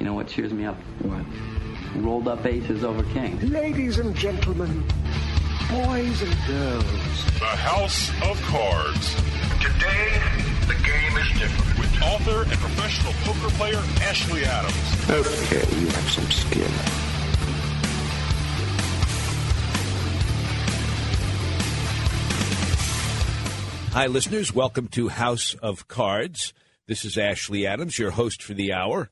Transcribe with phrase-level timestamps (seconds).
[0.00, 0.76] You know what cheers me up?
[1.02, 1.26] What?
[2.02, 3.44] Rolled up aces over kings.
[3.44, 4.82] Ladies and gentlemen,
[5.68, 7.24] boys and girls.
[7.38, 9.14] The House of Cards.
[9.60, 10.22] Today,
[10.66, 11.78] the game is different.
[11.78, 15.10] With author and professional poker player Ashley Adams.
[15.10, 16.66] Okay, you have some skill.
[23.92, 24.54] Hi, listeners.
[24.54, 26.54] Welcome to House of Cards.
[26.86, 29.10] This is Ashley Adams, your host for the hour.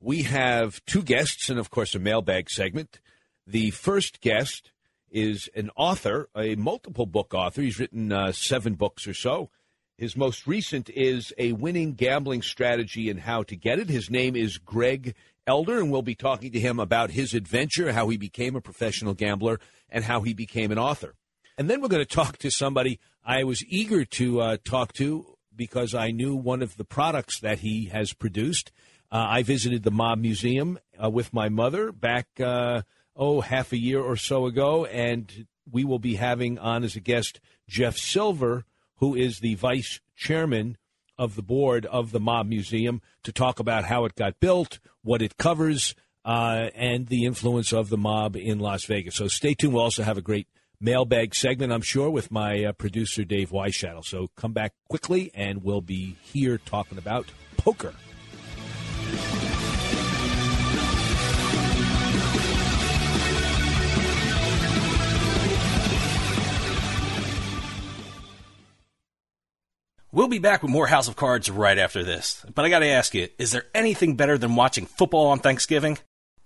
[0.00, 3.00] We have two guests and, of course, a mailbag segment.
[3.46, 4.70] The first guest
[5.10, 7.62] is an author, a multiple book author.
[7.62, 9.50] He's written uh, seven books or so.
[9.96, 13.88] His most recent is A Winning Gambling Strategy and How to Get It.
[13.88, 18.08] His name is Greg Elder, and we'll be talking to him about his adventure, how
[18.08, 21.16] he became a professional gambler, and how he became an author.
[21.56, 25.36] And then we're going to talk to somebody I was eager to uh, talk to
[25.56, 28.70] because I knew one of the products that he has produced.
[29.10, 32.82] Uh, I visited the Mob Museum uh, with my mother back, uh,
[33.16, 37.00] oh, half a year or so ago, and we will be having on as a
[37.00, 38.64] guest Jeff Silver,
[38.96, 40.76] who is the vice chairman
[41.16, 45.22] of the board of the Mob Museum, to talk about how it got built, what
[45.22, 45.94] it covers,
[46.24, 49.16] uh, and the influence of the mob in Las Vegas.
[49.16, 49.72] So stay tuned.
[49.72, 50.46] We'll also have a great
[50.80, 54.04] mailbag segment, I'm sure, with my uh, producer, Dave Weishattle.
[54.04, 57.94] So come back quickly, and we'll be here talking about poker.
[70.18, 72.44] We'll be back with more House of Cards right after this.
[72.52, 75.96] But I gotta ask you, is there anything better than watching football on Thanksgiving?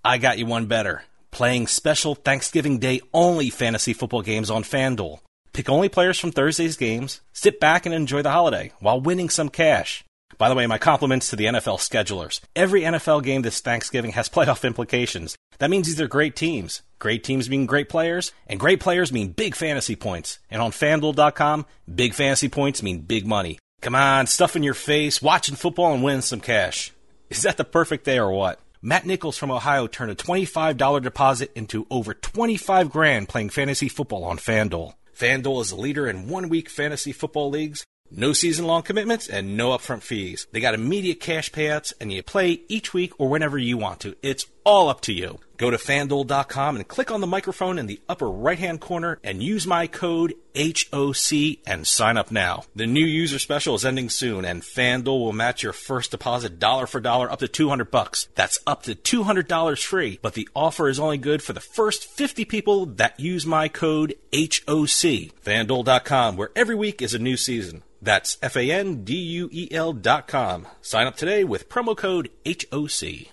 [0.05, 1.05] I got you one better.
[1.31, 5.21] Playing special Thanksgiving Day only fantasy football games on FanDuel.
[5.53, 9.49] Pick only players from Thursday's games, sit back and enjoy the holiday while winning some
[9.49, 10.05] cash.
[10.37, 12.41] By the way, my compliments to the NFL schedulers.
[12.55, 15.35] Every NFL game this Thanksgiving has playoff implications.
[15.57, 16.83] That means these are great teams.
[16.99, 20.39] Great teams mean great players, and great players mean big fantasy points.
[20.51, 23.57] And on FanDuel.com, big fantasy points mean big money.
[23.83, 26.93] Come on, stuff in your face, watching football and winning some cash.
[27.29, 28.61] Is that the perfect day or what?
[28.81, 34.23] Matt Nichols from Ohio turned a $25 deposit into over 25 grand playing fantasy football
[34.23, 34.93] on FanDuel.
[35.13, 37.83] FanDuel is a leader in one week fantasy football leagues
[38.15, 40.45] no season long commitments and no upfront fees.
[40.51, 44.15] They got immediate cash payouts and you play each week or whenever you want to.
[44.21, 45.39] It's all up to you.
[45.63, 49.41] Go to fanduel.com and click on the microphone in the upper right hand corner and
[49.41, 52.65] use my code HOC and sign up now.
[52.75, 56.85] The new user special is ending soon and FanDuel will match your first deposit dollar
[56.85, 58.27] for dollar up to 200 bucks.
[58.35, 62.43] That's up to $200 free, but the offer is only good for the first 50
[62.43, 65.31] people that use my code HOC.
[65.45, 67.83] FanDuel.com where every week is a new season.
[68.01, 70.67] That's F A N D U E L dot com.
[70.81, 73.29] Sign up today with promo code HOC.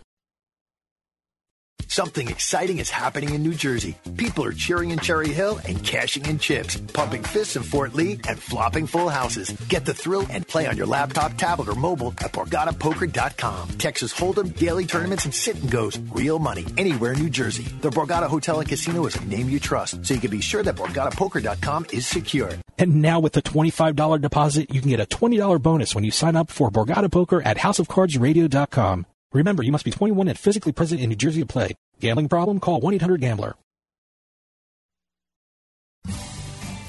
[1.89, 3.97] Something exciting is happening in New Jersey.
[4.17, 8.21] People are cheering in Cherry Hill and cashing in chips, pumping fists in Fort Lee,
[8.29, 9.51] and flopping full houses.
[9.69, 13.69] Get the thrill and play on your laptop, tablet, or mobile at BorgataPoker.com.
[13.71, 15.99] Texas Hold'em, daily tournaments, and sit and goes.
[16.13, 17.65] Real money anywhere in New Jersey.
[17.81, 20.63] The Borgata Hotel and Casino is a name you trust, so you can be sure
[20.63, 22.51] that BorgataPoker.com is secure.
[22.79, 26.37] And now with the $25 deposit, you can get a $20 bonus when you sign
[26.37, 29.07] up for Borgata Poker at HouseOfCardsRadio.com.
[29.33, 31.77] Remember, you must be 21 and physically present in New Jersey to play.
[32.01, 32.59] Gambling problem?
[32.59, 33.55] Call 1-800-GAMBLER.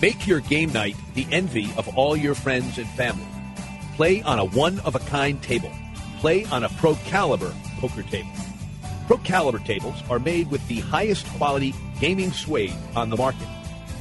[0.01, 3.27] Make your game night the envy of all your friends and family.
[3.95, 5.71] Play on a one-of-a-kind table.
[6.17, 8.31] Play on a Pro Caliber poker table.
[9.05, 13.47] Pro Caliber tables are made with the highest quality gaming suede on the market.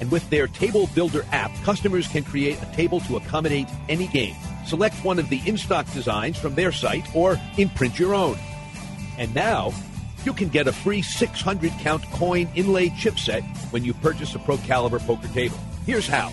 [0.00, 4.36] And with their Table Builder app, customers can create a table to accommodate any game.
[4.70, 8.38] Select one of the in stock designs from their site or imprint your own.
[9.18, 9.72] And now,
[10.24, 13.42] you can get a free 600 count coin inlay chipset
[13.72, 15.58] when you purchase a Pro Caliber poker table.
[15.86, 16.30] Here's how.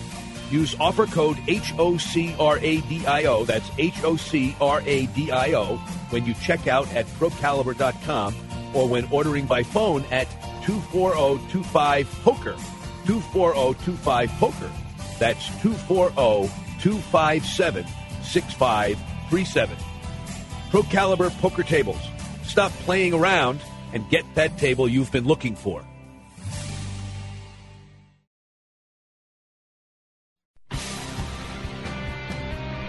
[0.52, 5.78] Use offer code HOCRADIO, that's HOCRADIO,
[6.12, 8.36] when you check out at procaliber.com
[8.72, 10.28] or when ordering by phone at
[10.62, 12.54] 24025-POKER.
[13.04, 14.70] 24025-POKER.
[15.18, 17.84] That's 240 257
[18.28, 19.76] 6537.
[20.70, 22.00] Procaliber Poker Tables.
[22.44, 23.60] Stop playing around
[23.92, 25.84] and get that table you've been looking for.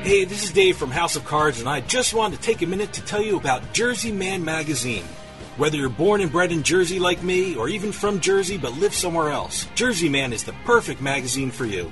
[0.01, 2.65] Hey, this is Dave from House of Cards, and I just wanted to take a
[2.65, 5.03] minute to tell you about Jersey Man Magazine.
[5.57, 8.93] Whether you're born and bred in Jersey like me, or even from Jersey but live
[8.93, 11.91] somewhere else, Jersey Man is the perfect magazine for you.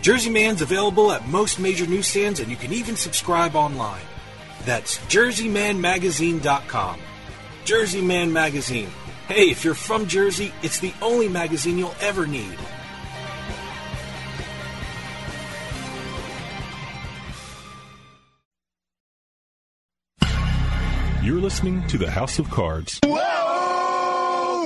[0.00, 4.02] Jersey Man's available at most major newsstands, and you can even subscribe online.
[4.64, 7.00] That's jerseymanmagazine.com.
[7.64, 8.88] Jersey Man Magazine.
[9.26, 12.58] Hey, if you're from Jersey, it's the only magazine you'll ever need.
[21.22, 22.98] You're listening to the House of Cards.
[23.04, 23.47] Whoa!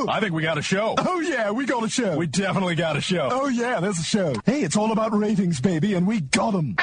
[0.09, 0.95] I think we got a show.
[0.99, 2.17] Oh, yeah, we got a show.
[2.17, 3.29] We definitely got a show.
[3.31, 4.35] Oh, yeah, there's a show.
[4.45, 6.77] Hey, it's all about ratings, baby, and we got them.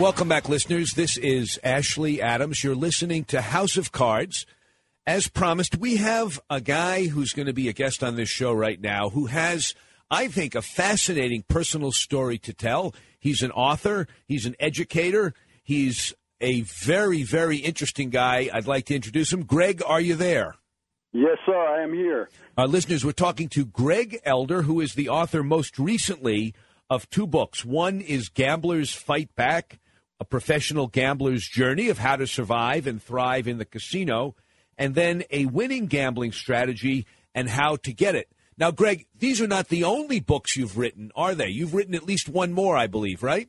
[0.00, 0.92] Welcome back, listeners.
[0.92, 2.62] This is Ashley Adams.
[2.62, 4.46] You're listening to House of Cards.
[5.04, 8.52] As promised, we have a guy who's going to be a guest on this show
[8.52, 9.74] right now who has,
[10.08, 12.94] I think, a fascinating personal story to tell.
[13.18, 15.34] He's an author, he's an educator,
[15.64, 18.48] he's a very, very interesting guy.
[18.52, 19.42] I'd like to introduce him.
[19.42, 20.54] Greg, are you there?
[21.12, 22.30] Yes, sir, I am here.
[22.56, 26.54] Our listeners, we're talking to Greg Elder, who is the author most recently
[26.88, 27.64] of two books.
[27.64, 29.80] One is Gamblers Fight Back
[30.20, 34.34] a professional gambler's journey of how to survive and thrive in the casino,
[34.76, 38.28] and then a winning gambling strategy and how to get it.
[38.56, 41.48] Now, Greg, these are not the only books you've written, are they?
[41.48, 43.48] You've written at least one more, I believe, right?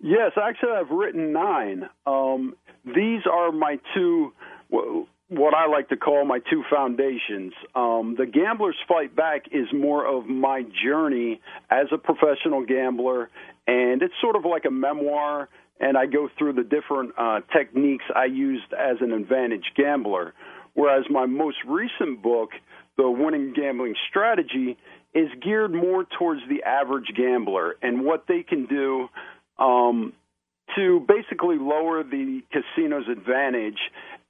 [0.00, 1.88] Yes, actually, I've written nine.
[2.06, 2.54] Um,
[2.84, 4.32] these are my two,
[4.68, 7.52] what I like to call my two foundations.
[7.74, 11.40] Um, the Gambler's Fight Back is more of my journey
[11.70, 13.30] as a professional gambler,
[13.66, 15.48] and it's sort of like a memoir
[15.80, 20.34] and I go through the different uh, techniques I used as an advantage gambler.
[20.74, 22.50] Whereas my most recent book,
[22.96, 24.76] The Winning Gambling Strategy,
[25.14, 29.08] is geared more towards the average gambler and what they can do
[29.58, 30.12] um,
[30.76, 33.78] to basically lower the casino's advantage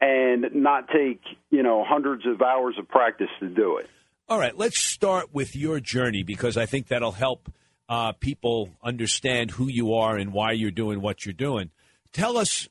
[0.01, 1.21] and not take
[1.51, 3.89] you know hundreds of hours of practice to do it.
[4.29, 7.51] All right, let's start with your journey because I think that'll help
[7.89, 11.71] uh, people understand who you are and why you're doing what you're doing.
[12.13, 12.69] Tell us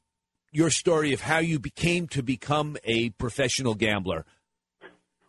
[0.52, 4.26] your story of how you became to become a professional gambler.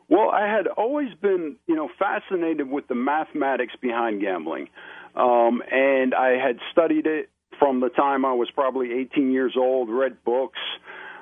[0.09, 4.69] Well, I had always been, you know, fascinated with the mathematics behind gambling,
[5.15, 9.91] um, and I had studied it from the time I was probably 18 years old.
[9.91, 10.59] Read books,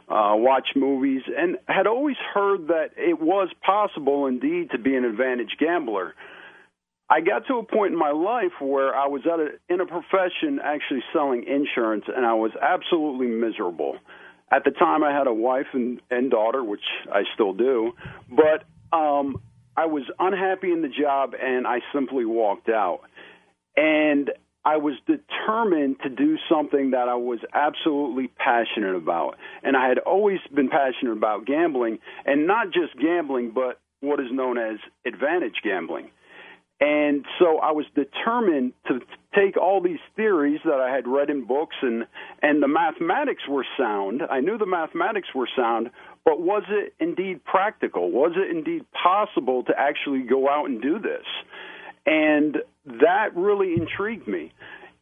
[0.09, 5.05] uh, watched movies, and had always heard that it was possible, indeed, to be an
[5.05, 6.15] advantage gambler.
[7.09, 9.87] I got to a point in my life where I was at a, in a
[9.87, 13.97] profession actually selling insurance, and I was absolutely miserable.
[14.51, 16.83] At the time, I had a wife and, and daughter, which
[17.13, 17.93] I still do,
[18.29, 18.65] but
[18.97, 19.41] um,
[19.77, 23.01] I was unhappy in the job, and I simply walked out.
[23.77, 24.31] And
[24.65, 29.37] I was determined to do something that I was absolutely passionate about.
[29.63, 34.27] And I had always been passionate about gambling, and not just gambling, but what is
[34.33, 36.11] known as advantage gambling.
[36.81, 39.01] And so I was determined to
[39.35, 42.07] take all these theories that I had read in books and
[42.43, 44.23] and the mathematics were sound.
[44.31, 45.91] I knew the mathematics were sound,
[46.25, 48.11] but was it indeed practical?
[48.11, 51.25] Was it indeed possible to actually go out and do this?
[52.05, 54.53] And that really intrigued me.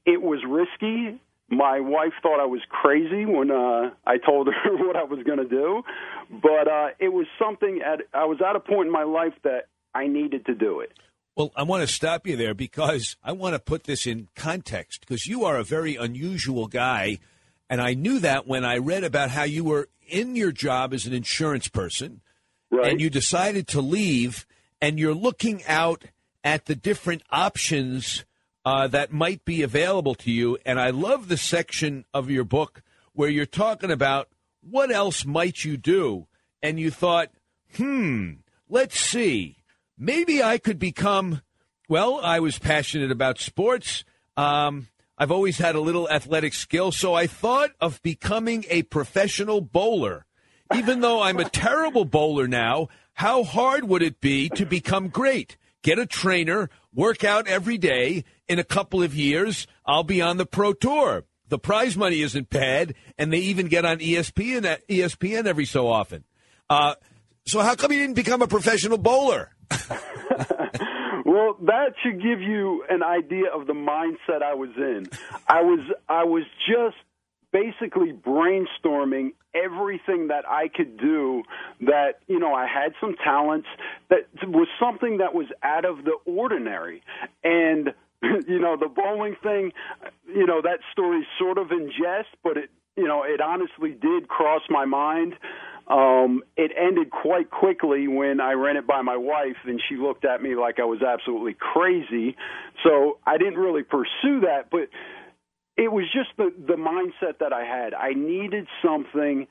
[0.06, 1.20] It was risky.
[1.50, 5.38] My wife thought I was crazy when uh, I told her what I was going
[5.38, 5.82] to do,
[6.30, 7.80] but uh, it was something.
[7.84, 10.92] At I was at a point in my life that I needed to do it.
[11.36, 15.00] Well, I want to stop you there because I want to put this in context
[15.00, 17.18] because you are a very unusual guy.
[17.68, 21.06] And I knew that when I read about how you were in your job as
[21.06, 22.20] an insurance person
[22.70, 22.88] right.
[22.88, 24.46] and you decided to leave
[24.80, 26.04] and you're looking out
[26.44, 28.24] at the different options
[28.64, 30.56] uh, that might be available to you.
[30.64, 32.80] And I love the section of your book
[33.12, 34.28] where you're talking about
[34.60, 36.28] what else might you do.
[36.62, 37.30] And you thought,
[37.76, 38.34] hmm,
[38.68, 39.63] let's see
[39.98, 41.42] maybe I could become.
[41.88, 44.04] Well, I was passionate about sports.
[44.36, 49.60] Um, I've always had a little athletic skill, so I thought of becoming a professional
[49.60, 50.26] bowler.
[50.74, 55.56] Even though I'm a terrible bowler now, how hard would it be to become great?
[55.82, 58.24] Get a trainer, work out every day.
[58.48, 61.24] In a couple of years, I'll be on the pro tour.
[61.48, 66.24] the prize money isn't bad, and they even get on ESPN ESPN every so often.
[66.68, 66.94] Uh,
[67.46, 69.53] so how come you didn't become a professional bowler?
[71.24, 75.08] Well, that should give you an idea of the mindset I was in.
[75.48, 76.96] I was I was just
[77.50, 81.42] basically brainstorming everything that I could do
[81.82, 83.68] that you know I had some talents
[84.10, 87.02] that was something that was out of the ordinary
[87.44, 89.72] and you know the bowling thing
[90.26, 94.26] you know that story's sort of in jest but it you know it honestly did
[94.26, 95.34] cross my mind
[95.86, 100.24] um, it ended quite quickly when I ran it by my wife, and she looked
[100.24, 102.36] at me like I was absolutely crazy.
[102.82, 104.88] So I didn't really pursue that, but
[105.76, 107.92] it was just the the mindset that I had.
[107.94, 109.46] I needed something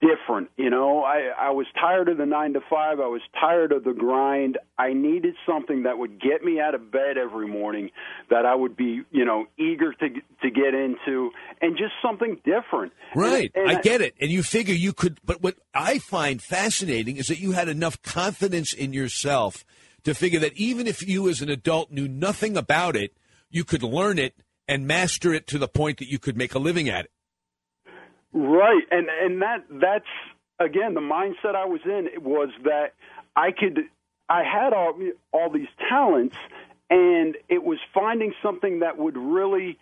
[0.00, 0.50] different.
[0.56, 3.00] You know, I I was tired of the nine to five.
[3.00, 4.58] I was tired of the grind.
[4.78, 7.90] I needed something that would get me out of bed every morning,
[8.30, 11.30] that I would be you know eager to to get into,
[11.60, 12.92] and just something different.
[13.14, 13.50] Right.
[13.54, 14.14] And- and I get it.
[14.20, 18.00] And you figure you could, but what I find fascinating is that you had enough
[18.02, 19.64] confidence in yourself
[20.04, 23.14] to figure that even if you as an adult knew nothing about it,
[23.50, 24.34] you could learn it
[24.66, 27.10] and master it to the point that you could make a living at it.
[28.32, 30.04] Right, and and that that's
[30.60, 32.92] again the mindset I was in was that
[33.36, 33.80] I could
[34.28, 34.94] I had all
[35.32, 36.36] all these talents,
[36.90, 39.78] and it was finding something that would really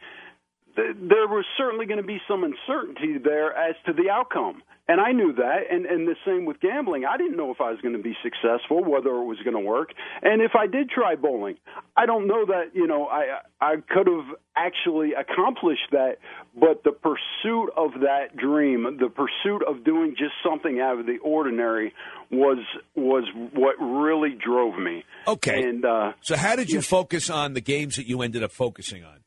[0.78, 4.62] there was certainly going to be some uncertainty there as to the outcome.
[4.90, 7.04] And I knew that, and, and the same with gambling.
[7.04, 9.60] I didn't know if I was going to be successful, whether it was going to
[9.60, 9.90] work,
[10.22, 11.56] and if I did try bowling,
[11.94, 16.16] I don't know that you know I I could have actually accomplished that.
[16.58, 21.18] But the pursuit of that dream, the pursuit of doing just something out of the
[21.22, 21.92] ordinary,
[22.30, 22.58] was
[22.96, 25.04] was what really drove me.
[25.26, 25.64] Okay.
[25.64, 29.04] And uh, So how did you focus on the games that you ended up focusing
[29.04, 29.18] on?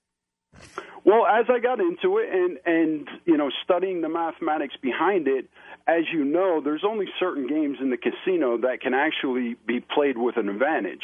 [1.11, 5.49] Well, as I got into it and and you know studying the mathematics behind it,
[5.85, 10.17] as you know, there's only certain games in the casino that can actually be played
[10.17, 11.03] with an advantage.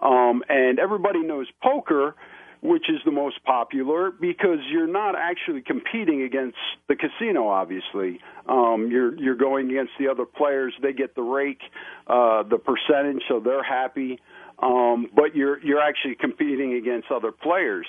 [0.00, 2.14] Um, and everybody knows poker,
[2.60, 7.48] which is the most popular because you're not actually competing against the casino.
[7.48, 10.74] Obviously, um, you're you're going against the other players.
[10.82, 11.62] They get the rake,
[12.06, 14.20] uh, the percentage, so they're happy.
[14.58, 17.86] Um, but you're you're actually competing against other players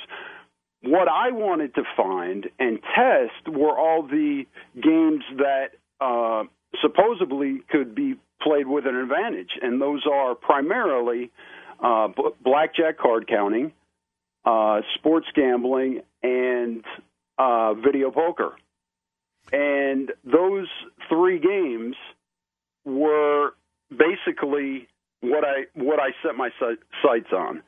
[0.82, 4.46] what I wanted to find and test were all the
[4.82, 6.44] games that uh,
[6.82, 11.32] supposedly could be played with an advantage, and those are primarily
[11.84, 13.74] uh, b- blackjack card counting,
[14.46, 16.84] uh, sports gambling, and
[17.38, 18.56] uh, video poker.
[19.52, 20.68] And those
[21.10, 21.96] three games
[22.86, 23.52] were
[23.90, 24.88] basically
[25.22, 26.50] what I what I set my
[27.04, 27.64] sights on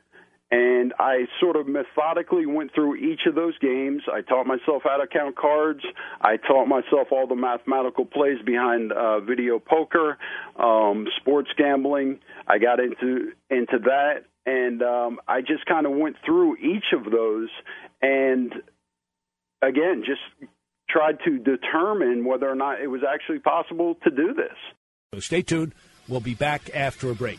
[0.52, 4.02] and I sort of methodically went through each of those games.
[4.12, 5.80] I taught myself how to count cards.
[6.20, 10.18] I taught myself all the mathematical plays behind uh, video poker,
[10.56, 12.20] um, sports gambling.
[12.46, 17.10] I got into into that, and um, I just kind of went through each of
[17.10, 17.48] those,
[18.02, 18.52] and
[19.62, 20.50] again, just
[20.90, 24.58] tried to determine whether or not it was actually possible to do this.
[25.14, 25.74] So stay tuned.
[26.08, 27.38] We'll be back after a break.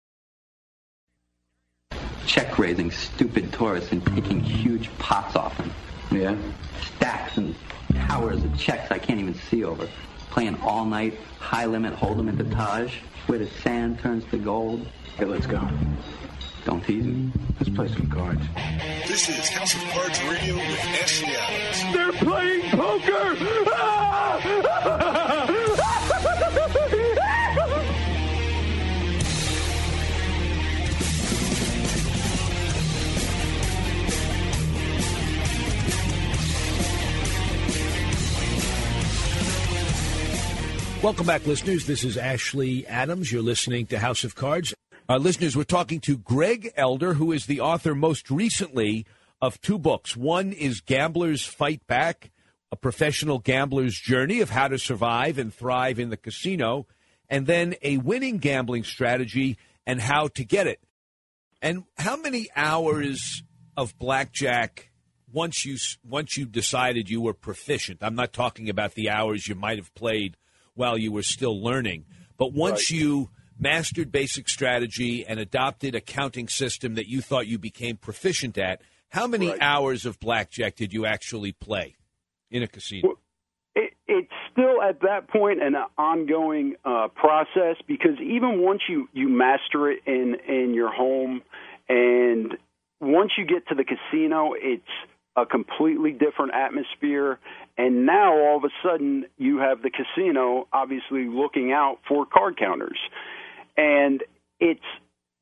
[2.31, 5.69] check raising stupid tourists and taking huge pots off them.
[6.09, 6.37] Yeah?
[6.95, 7.53] Stacks and
[7.93, 9.89] towers of checks I can't even see over.
[10.29, 12.93] Playing all night, high limit, hold 'em at the Taj,
[13.27, 14.87] where the sand turns to gold.
[15.15, 15.59] Okay, let's go.
[16.63, 17.33] Don't tease me.
[17.59, 18.41] Let's play some cards.
[19.09, 21.35] This is House of Cards Radio with Ashley
[21.91, 23.35] They're playing poker!
[23.73, 25.60] Ah!
[41.03, 41.87] Welcome back, listeners.
[41.87, 43.31] This is Ashley Adams.
[43.31, 44.71] You're listening to House of Cards.
[45.09, 49.07] Our listeners, we're talking to Greg Elder, who is the author most recently
[49.41, 50.15] of two books.
[50.15, 52.29] One is Gamblers Fight Back,
[52.71, 56.85] a professional gambler's journey of how to survive and thrive in the casino,
[57.27, 60.81] and then a winning gambling strategy and how to get it.
[61.63, 63.41] And how many hours
[63.75, 64.91] of blackjack
[65.33, 65.77] once you
[66.07, 68.03] once you decided you were proficient?
[68.03, 70.37] I'm not talking about the hours you might have played
[70.75, 72.05] while you were still learning,
[72.37, 72.99] but once Right.
[72.99, 78.57] you mastered basic strategy and adopted a counting system that you thought you became proficient
[78.57, 79.61] at, how many Right.
[79.61, 81.95] hours of blackjack did you actually play
[82.49, 83.17] in a casino?
[83.75, 89.29] it, it's still at that point an ongoing uh, process because even once you you
[89.29, 91.41] master it in in your home
[91.87, 92.57] and
[92.99, 94.83] once you get to the casino it's
[95.37, 97.39] a completely different atmosphere
[97.77, 102.57] and now all of a sudden you have the casino obviously looking out for card
[102.57, 102.97] counters.
[103.77, 104.23] And
[104.59, 104.81] it's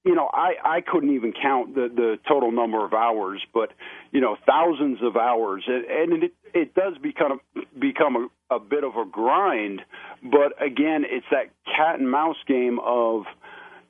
[0.05, 3.71] you know i i couldn't even count the the total number of hours but
[4.11, 5.63] you know thousands of hours.
[5.67, 7.41] And, it it does become
[7.77, 9.81] become a, a bit of a grind.
[10.23, 13.23] But again it's that cat and mouse game of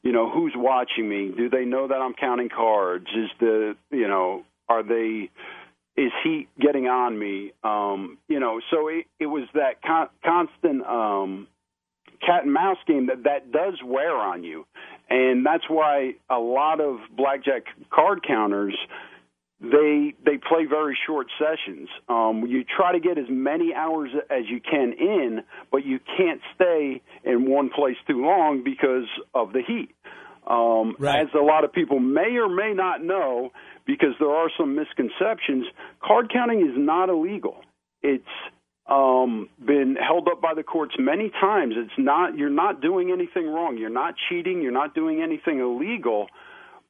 [0.01, 1.31] you know who's watching me?
[1.35, 3.07] Do they know that i'm counting cards?
[3.15, 5.29] Is the you know are they
[6.05, 7.51] is he getting on me?
[7.63, 11.47] Um you know so it it was that con- constant um
[12.25, 14.65] cat and mouse game that that does wear on you.
[15.09, 18.75] And that's why a lot of blackjack card counters
[19.61, 21.89] they they play very short sessions.
[22.07, 25.41] Um you try to get as many hours as you can in
[25.71, 29.89] but you can't stay in one place too long because of the heat.
[30.47, 31.21] Um Right.
[31.23, 33.51] as a lot of people may or may not know
[33.89, 35.65] because there are some misconceptions
[35.99, 37.57] card counting is not illegal
[38.01, 38.23] it's
[38.87, 41.75] um, been held up by the courts many times.
[41.77, 43.77] It's not you're not doing anything wrong.
[43.77, 44.61] You're not cheating.
[44.61, 46.27] You're not doing anything illegal.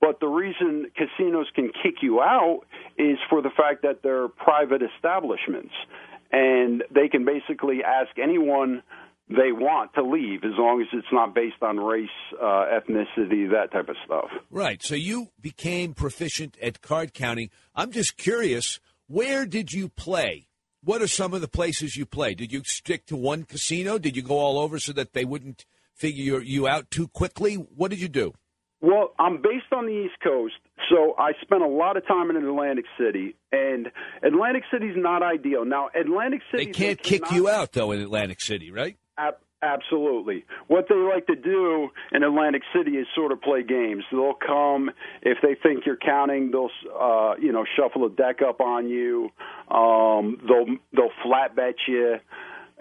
[0.01, 2.61] But the reason casinos can kick you out
[2.97, 5.73] is for the fact that they're private establishments,
[6.31, 8.81] and they can basically ask anyone
[9.29, 12.09] they want to leave as long as it's not based on race,
[12.41, 14.29] uh, ethnicity, that type of stuff.
[14.49, 14.81] Right.
[14.81, 17.49] So you became proficient at card counting.
[17.75, 20.47] I'm just curious, where did you play?
[20.83, 22.37] What are some of the places you played?
[22.37, 23.99] Did you stick to one casino?
[23.99, 27.55] Did you go all over so that they wouldn't figure you out too quickly?
[27.55, 28.33] What did you do?
[28.81, 30.53] Well, I'm based on the East Coast,
[30.89, 33.91] so I spent a lot of time in Atlantic City, and
[34.23, 35.65] Atlantic City's not ideal.
[35.65, 38.97] Now, Atlantic City They can't kick you out though in Atlantic City, right?
[39.19, 40.45] Ab- absolutely.
[40.67, 44.03] What they like to do in Atlantic City is sort of play games.
[44.11, 44.89] They'll come
[45.21, 46.51] if they think you're counting.
[46.51, 49.29] They'll uh, you know shuffle a deck up on you.
[49.69, 52.15] Um, they'll they'll flat bet you.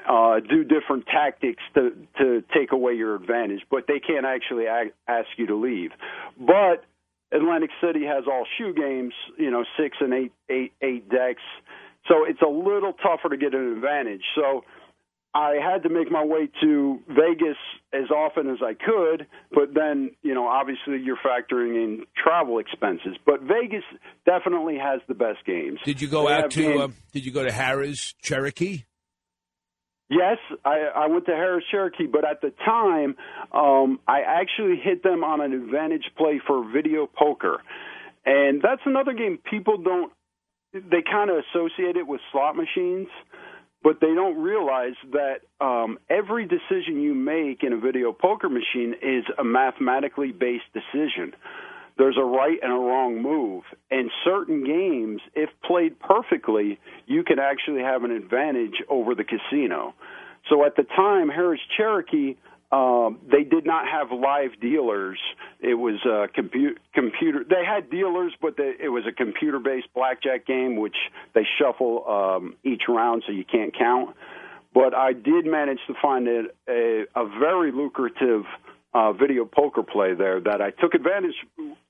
[0.09, 5.29] Uh, do different tactics to to take away your advantage, but they can't actually ask
[5.37, 5.90] you to leave.
[6.38, 6.85] But
[7.33, 11.42] Atlantic City has all shoe games, you know, six and eight eight eight decks,
[12.07, 14.22] so it's a little tougher to get an advantage.
[14.37, 14.64] So
[15.34, 17.56] I had to make my way to Vegas
[17.92, 23.16] as often as I could, but then, you know, obviously you're factoring in travel expenses.
[23.26, 23.84] But Vegas
[24.24, 25.78] definitely has the best games.
[25.84, 26.78] Did you go They out to?
[26.80, 28.84] Um, did you go to Harrah's Cherokee?
[30.10, 33.14] Yes, I, I went to Harrah's Cherokee, but at the time,
[33.52, 37.58] um, I actually hit them on an advantage play for video poker,
[38.24, 40.10] and that's another game people don't.
[40.72, 43.08] They kind of associate it with slot machines,
[43.82, 48.94] but they don't realize that um, every decision you make in a video poker machine
[49.02, 51.34] is a mathematically based decision.
[51.96, 53.64] There's a right and a wrong move.
[53.90, 59.94] And certain games, if played perfectly, you can actually have an advantage over the casino.
[60.48, 62.36] So at the time, Harrah's Cherokee,
[62.70, 65.18] um, they did not have live dealers.
[65.61, 67.44] It was a compu- computer.
[67.48, 70.96] They had dealers, but they, it was a computer-based blackjack game, which
[71.35, 74.14] they shuffle um, each round, so you can't count.
[74.74, 78.42] But I did manage to find a, a, a very lucrative
[78.92, 81.35] uh, video poker play there that I took advantage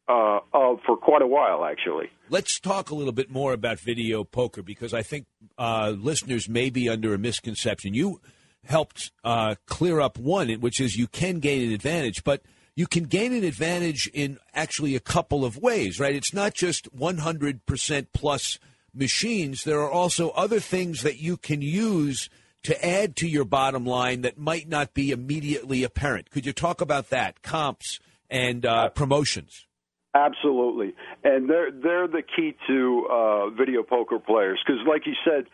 [0.08, 2.06] uh, of for quite a while, actually.
[2.30, 5.26] Let's talk a little bit more about video poker because I think
[5.58, 7.94] uh, listeners may be under a misconception.
[7.94, 8.20] You
[8.64, 12.42] helped uh, clear up one, which is you can gain an advantage, but
[12.74, 16.14] you can gain an advantage in actually a couple of ways, right?
[16.14, 18.58] It's not just 100% plus
[18.94, 19.64] machines.
[19.64, 22.28] There are also other things that you can use
[22.64, 26.30] to add to your bottom line that might not be immediately apparent.
[26.30, 27.42] Could you talk about that?
[27.42, 27.98] Comps
[28.30, 29.66] and uh, promotions.
[30.14, 35.44] Absolutely, and they're they're the key to uh, video poker players because, like you said,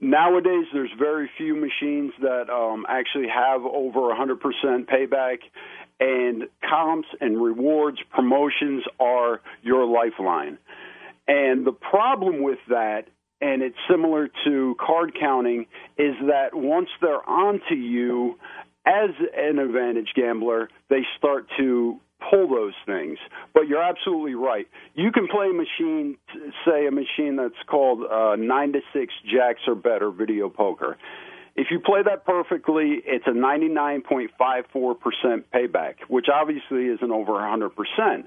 [0.00, 4.38] nowadays there's very few machines that um, actually have over 100%
[4.86, 5.38] payback,
[6.00, 10.58] and comps and rewards promotions are your lifeline.
[11.28, 13.04] And the problem with that,
[13.40, 18.38] and it's similar to card counting, is that once they're onto you
[18.86, 23.18] as an advantage gambler, they start to pull those things.
[23.52, 24.66] But you're absolutely right.
[24.94, 26.16] You can play a machine,
[26.66, 30.96] say a machine that's called uh, nine to six jacks or better video poker.
[31.56, 38.24] If you play that perfectly, it's a 99.54% payback, which obviously isn't over 100%.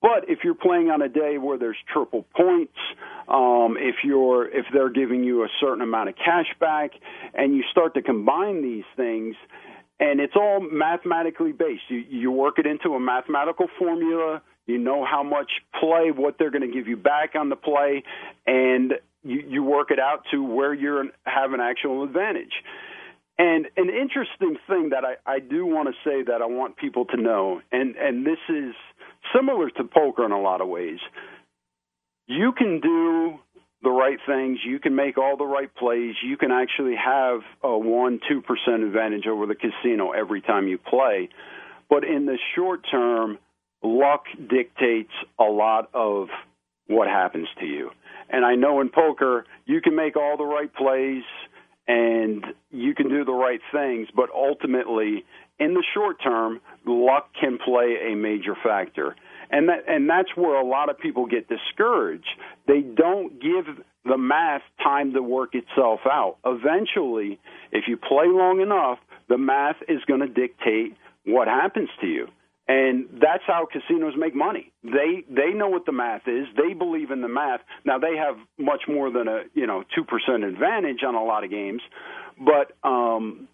[0.00, 2.76] But if you're playing on a day where there's triple points,
[3.26, 6.90] um, if you're if they're giving you a certain amount of cash back,
[7.32, 9.34] and you start to combine these things,
[10.00, 11.82] and it's all mathematically based.
[11.88, 14.42] You, you work it into a mathematical formula.
[14.66, 18.02] You know how much play, what they're going to give you back on the play,
[18.46, 22.52] and you, you work it out to where you have an actual advantage.
[23.36, 27.04] And an interesting thing that I, I do want to say that I want people
[27.06, 28.74] to know, and, and this is
[29.34, 30.98] similar to poker in a lot of ways.
[32.26, 33.38] You can do
[33.84, 37.78] the right things, you can make all the right plays, you can actually have a
[37.78, 41.28] 1 2% advantage over the casino every time you play.
[41.88, 43.38] But in the short term,
[43.82, 46.28] luck dictates a lot of
[46.86, 47.90] what happens to you.
[48.30, 51.22] And I know in poker, you can make all the right plays
[51.86, 55.24] and you can do the right things, but ultimately,
[55.58, 59.14] in the short term, luck can play a major factor
[59.50, 62.28] and that and that's where a lot of people get discouraged.
[62.66, 63.66] They don't give
[64.04, 66.36] the math time to work itself out.
[66.44, 67.38] Eventually,
[67.72, 72.28] if you play long enough, the math is going to dictate what happens to you.
[72.66, 74.72] And that's how casinos make money.
[74.82, 76.46] They they know what the math is.
[76.56, 77.60] They believe in the math.
[77.84, 81.44] Now they have much more than a you know two percent advantage on a lot
[81.44, 81.82] of games,
[82.38, 83.48] but um,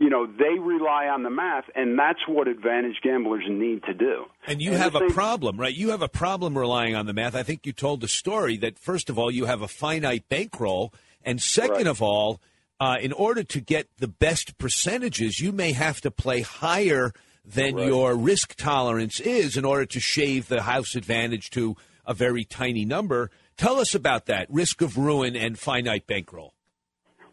[0.00, 4.24] you know, they rely on the math, and that's what advantage gamblers need to do.
[4.46, 5.74] And you and have a problem, right?
[5.74, 7.34] You have a problem relying on the math.
[7.34, 10.94] I think you told the story that, first of all, you have a finite bankroll,
[11.22, 11.86] and second right.
[11.86, 12.40] of all,
[12.80, 17.12] uh, in order to get the best percentages, you may have to play higher
[17.44, 17.86] than right.
[17.86, 22.86] your risk tolerance is in order to shave the house advantage to a very tiny
[22.86, 23.30] number.
[23.58, 26.54] Tell us about that risk of ruin and finite bankroll.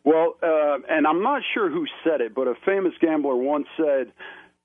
[0.08, 4.14] Well, uh, and I'm not sure who said it, but a famous gambler once said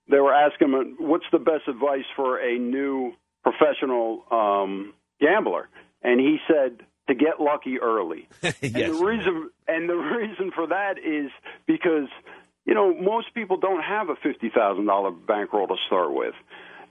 [0.09, 5.69] they were asking him, "What's the best advice for a new professional um, gambler?"
[6.01, 8.55] And he said, "To get lucky early." yes.
[8.63, 11.33] And the reason, and the reason for that is
[11.67, 12.09] because
[12.65, 16.35] you know most people don't have a fifty thousand dollar bankroll to start with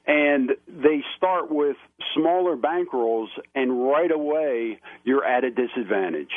[0.06, 1.78] and they start with
[2.16, 6.34] smaller bankrolls, and right away you're at a disadvantage.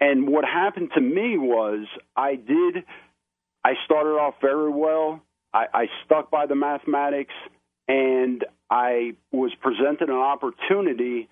[0.00, 2.84] And what happened to me was I did,
[3.64, 5.22] I started off very well.
[5.54, 7.32] I, I stuck by the mathematics,
[7.88, 11.28] and I was presented an opportunity,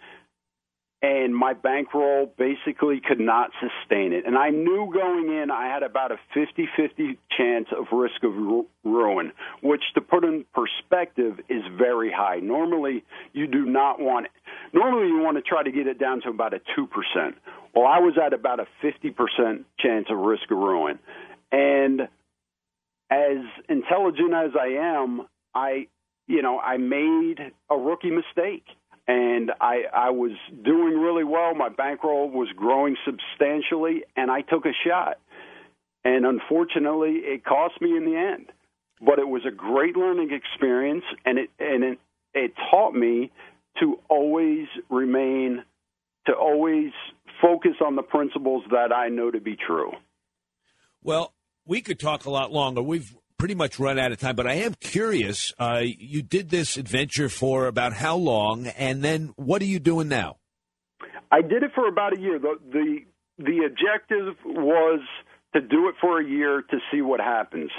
[1.05, 4.25] and my bankroll basically could not sustain it.
[4.27, 8.33] And I knew going in I had about a 50 50 chance of risk of
[8.33, 12.41] ru- ruin, which, to put in perspective, is very high.
[12.41, 14.33] Normally, you do not want it.
[14.73, 16.89] Normally, you want to try to get it down to about a 2%.
[17.75, 20.99] Well, I was at about a 50% chance of risk of ruin.
[21.53, 22.09] And
[23.11, 25.89] as intelligent as I am, I,
[26.27, 28.65] you know, I made a rookie mistake.
[29.07, 30.33] And I, I was
[30.65, 31.55] doing really well.
[31.55, 35.19] My bankroll was growing substantially, and I took a shot.
[36.05, 38.47] And unfortunately, it cost me in the end.
[39.01, 41.99] But it was a great learning experience, and it and it,
[42.33, 43.31] it taught me
[43.81, 45.63] to always remain,
[46.27, 46.93] to always
[47.43, 49.93] focus on the principles that I know to be true.
[51.03, 51.35] Well,
[51.67, 52.83] we could talk a lot longer.
[52.83, 53.15] We've
[53.45, 55.53] pretty much run out of time, but I am curious.
[55.59, 60.09] Uh, you did this adventure for about how long, and then what are you doing
[60.09, 60.39] now?
[61.31, 62.39] I did it for about a year.
[62.39, 63.01] The the,
[63.37, 65.01] the objective was
[65.53, 67.71] to do it for a year to see what happens.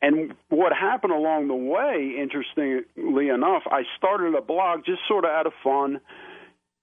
[0.00, 5.32] And what happened along the way, interestingly enough, I started a blog just sort of
[5.32, 6.00] out of fun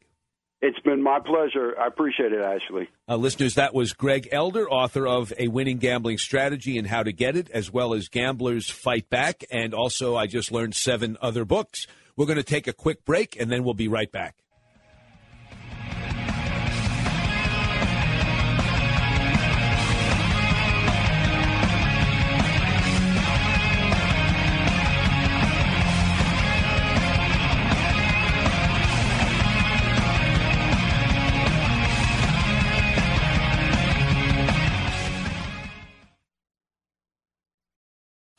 [0.62, 1.74] It's been my pleasure.
[1.80, 2.86] I appreciate it, Ashley.
[3.08, 7.12] Uh, listeners, that was Greg Elder, author of A Winning Gambling Strategy and How to
[7.12, 9.42] Get It, as well as Gamblers Fight Back.
[9.50, 11.86] And also, I just learned seven other books.
[12.14, 14.36] We're going to take a quick break, and then we'll be right back.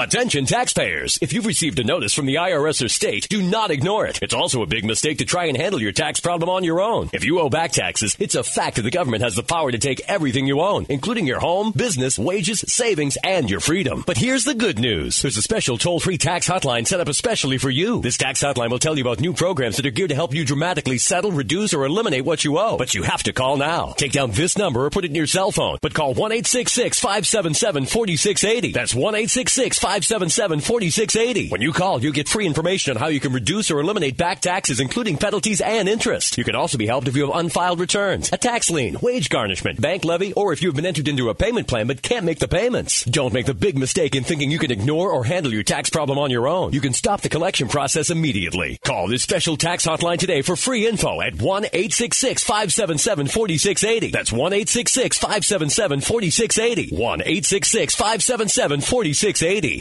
[0.02, 1.20] Attention taxpayers.
[1.22, 4.18] If you've received a notice from the IRS or state, do not ignore it.
[4.24, 7.12] It's also a big mistake to try and handle your tax problem on your own.
[7.14, 9.78] If you owe back taxes, it's a fact that the government has the power to
[9.78, 14.04] take everything you own, including your home, business, wages, savings, and your freedom.
[14.08, 15.22] But here's the good news.
[15.22, 18.02] There's a special toll-free tax hotline set up especially for you.
[18.02, 20.46] This tax hotline will tell you about new programs that are geared to help you
[20.46, 22.76] dramatically settle, reduce, or eliminate what you owe.
[22.76, 23.94] But you have to call now.
[23.98, 25.78] Take down this number or put it in your cell phone.
[25.80, 28.74] But call 1-866-577-4680.
[28.74, 31.49] That's 1-866 577 4680.
[31.49, 34.39] When you call, you get free information on how you can reduce or eliminate back
[34.39, 36.38] taxes, including penalties and interest.
[36.38, 39.82] You can also be helped if you have unfiled returns, a tax lien, wage garnishment,
[39.82, 42.47] bank levy, or if you've been entered into a payment plan but can't make the
[42.47, 43.04] payments.
[43.04, 46.17] Don't make the big mistake in thinking you can ignore or handle your tax problem
[46.17, 46.71] on your own.
[46.71, 48.80] You can stop the collection process immediately.
[48.86, 54.12] Call this special tax hotline today for free info at 1 866 577 4680.
[54.12, 56.95] That's 1 866 577 4680.
[56.95, 59.81] 1 866 577 4680.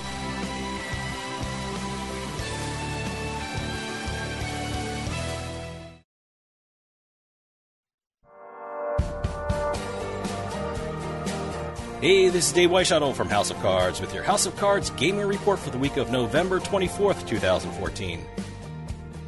[12.01, 15.27] Hey, this is Dave Weishuttle from House of Cards with your House of Cards gaming
[15.27, 18.25] report for the week of November 24th, 2014.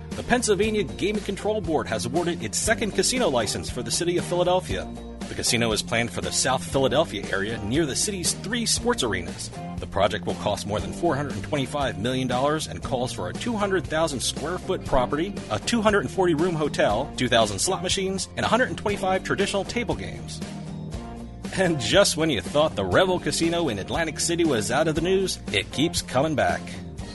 [0.10, 4.26] The Pennsylvania Gaming Control Board has awarded its second casino license for the city of
[4.26, 4.92] Philadelphia.
[5.30, 9.52] The casino is planned for the South Philadelphia area near the city's three sports arenas.
[9.78, 14.84] The project will cost more than $425 million and calls for a 200,000 square foot
[14.84, 20.42] property, a 240 room hotel, 2,000 slot machines, and 125 traditional table games.
[21.56, 25.02] And just when you thought the Revel Casino in Atlantic City was out of the
[25.02, 26.62] news, it keeps coming back.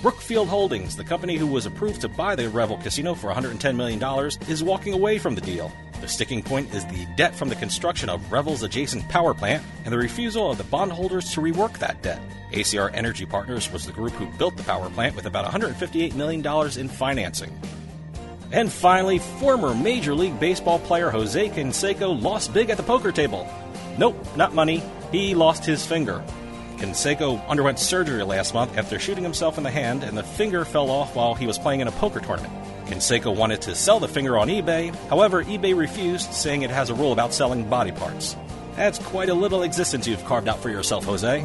[0.00, 4.00] Brookfield Holdings, the company who was approved to buy the Revel Casino for $110 million,
[4.48, 5.72] is walking away from the deal.
[6.00, 9.92] The sticking point is the debt from the construction of Revel's adjacent power plant and
[9.92, 12.22] the refusal of the bondholders to rework that debt.
[12.52, 16.46] ACR Energy Partners was the group who built the power plant with about $158 million
[16.78, 17.60] in financing.
[18.52, 23.50] And finally, former Major League Baseball player Jose Canseco lost big at the poker table.
[23.98, 24.82] Nope, not money.
[25.10, 26.24] He lost his finger.
[26.76, 30.90] Canseco underwent surgery last month after shooting himself in the hand, and the finger fell
[30.90, 32.52] off while he was playing in a poker tournament.
[32.86, 36.94] Canseco wanted to sell the finger on eBay, however, eBay refused, saying it has a
[36.94, 38.36] rule about selling body parts.
[38.76, 41.40] That's quite a little existence you've carved out for yourself, Jose.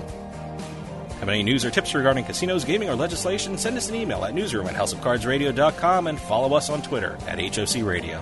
[1.20, 3.58] Have any news or tips regarding casinos, gaming, or legislation?
[3.58, 7.84] Send us an email at newsroom at houseofcardsradio.com and follow us on Twitter at HOC
[7.84, 8.22] Radio.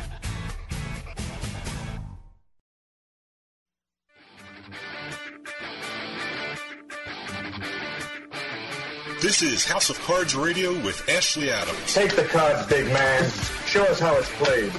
[9.21, 11.93] This is House of Cards Radio with Ashley Adams.
[11.93, 13.29] Take the cards, big man.
[13.67, 14.73] Show us how it's played.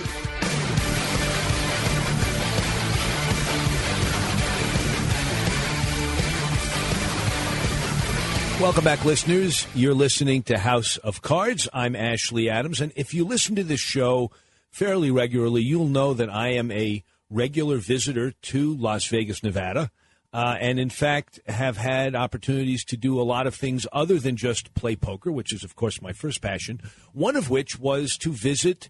[8.61, 9.69] Welcome back, listeners.
[9.77, 11.69] You're listening to House of Cards.
[11.73, 12.81] I'm Ashley Adams.
[12.81, 14.33] And if you listen to this show
[14.71, 19.93] fairly regularly, you'll know that I am a regular visitor to Las Vegas, Nevada.
[20.33, 24.37] Uh, and in fact, have had opportunities to do a lot of things other than
[24.37, 26.81] just play poker, which is, of course, my first passion.
[27.13, 28.89] One of which was to visit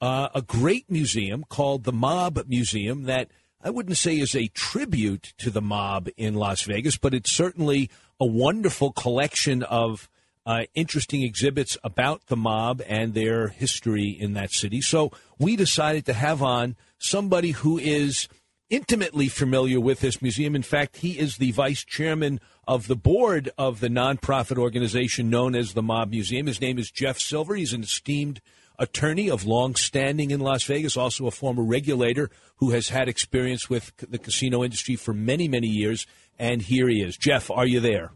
[0.00, 3.30] uh, a great museum called the Mob Museum that
[3.62, 7.90] I wouldn't say is a tribute to the mob in Las Vegas, but it's certainly
[8.18, 10.08] a wonderful collection of
[10.46, 14.80] uh, interesting exhibits about the mob and their history in that city.
[14.80, 18.28] So we decided to have on somebody who is
[18.70, 20.54] intimately familiar with this museum.
[20.54, 25.56] In fact, he is the vice chairman of the board of the nonprofit organization known
[25.56, 26.46] as the Mob Museum.
[26.46, 27.56] His name is Jeff Silver.
[27.56, 28.40] He's an esteemed
[28.78, 33.68] attorney of long standing in Las Vegas, also a former regulator who has had experience
[33.68, 36.06] with the casino industry for many, many years.
[36.38, 37.16] And here he is.
[37.16, 38.12] Jeff, are you there?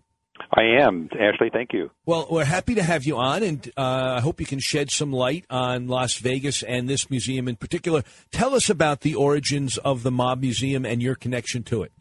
[0.52, 1.09] I am.
[1.12, 1.90] Ashley, thank you.
[2.07, 5.12] Well, we're happy to have you on, and uh, I hope you can shed some
[5.12, 8.02] light on Las Vegas and this museum in particular.
[8.30, 11.92] Tell us about the origins of the Mob Museum and your connection to it.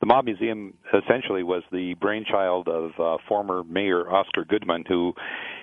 [0.00, 5.14] The Mob Museum essentially was the brainchild of uh, former Mayor Oscar Goodman, who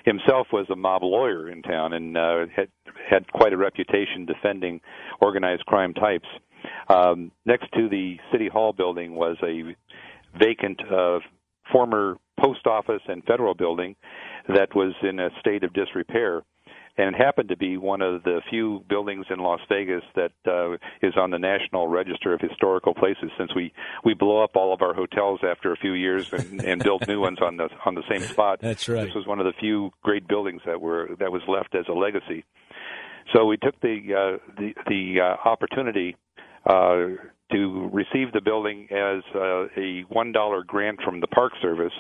[0.06, 2.68] himself was a mob lawyer in town and uh, had
[3.10, 4.82] had quite a reputation defending
[5.22, 6.28] organized crime types.
[6.90, 9.76] Um, next to the City Hall building was a
[10.38, 11.20] vacant uh,
[11.72, 13.96] former post office and federal building
[14.48, 16.44] that was in a state of disrepair
[16.98, 20.74] and it happened to be one of the few buildings in Las Vegas that uh,
[21.02, 23.32] is on the National Register of Historical Places.
[23.38, 23.74] Since we
[24.06, 27.20] we blow up all of our hotels after a few years and, and build new
[27.20, 28.60] ones on the on the same spot.
[28.62, 29.06] That's right.
[29.06, 31.94] This was one of the few great buildings that were that was left as a
[31.94, 32.46] legacy.
[33.34, 36.16] So we took the uh, the the uh, opportunity
[36.66, 37.06] uh,
[37.52, 41.94] to receive the building as uh, a one dollar grant from the Park Service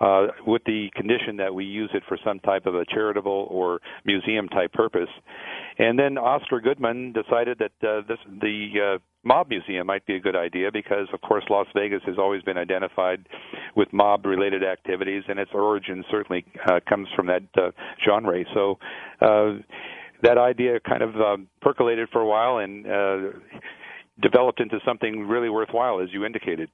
[0.00, 3.80] uh, with the condition that we use it for some type of a charitable or
[4.04, 5.08] museum type purpose.
[5.78, 10.20] And then Oscar Goodman decided that uh, this the uh, mob museum might be a
[10.20, 13.26] good idea because, of course, Las Vegas has always been identified
[13.76, 17.70] with mob-related activities, and its origin certainly uh, comes from that uh,
[18.04, 18.44] genre.
[18.54, 18.78] So.
[19.20, 19.58] Uh,
[20.20, 23.38] that idea kind of uh, percolated for a while and uh,
[24.20, 26.70] developed into something really worthwhile, as you indicated.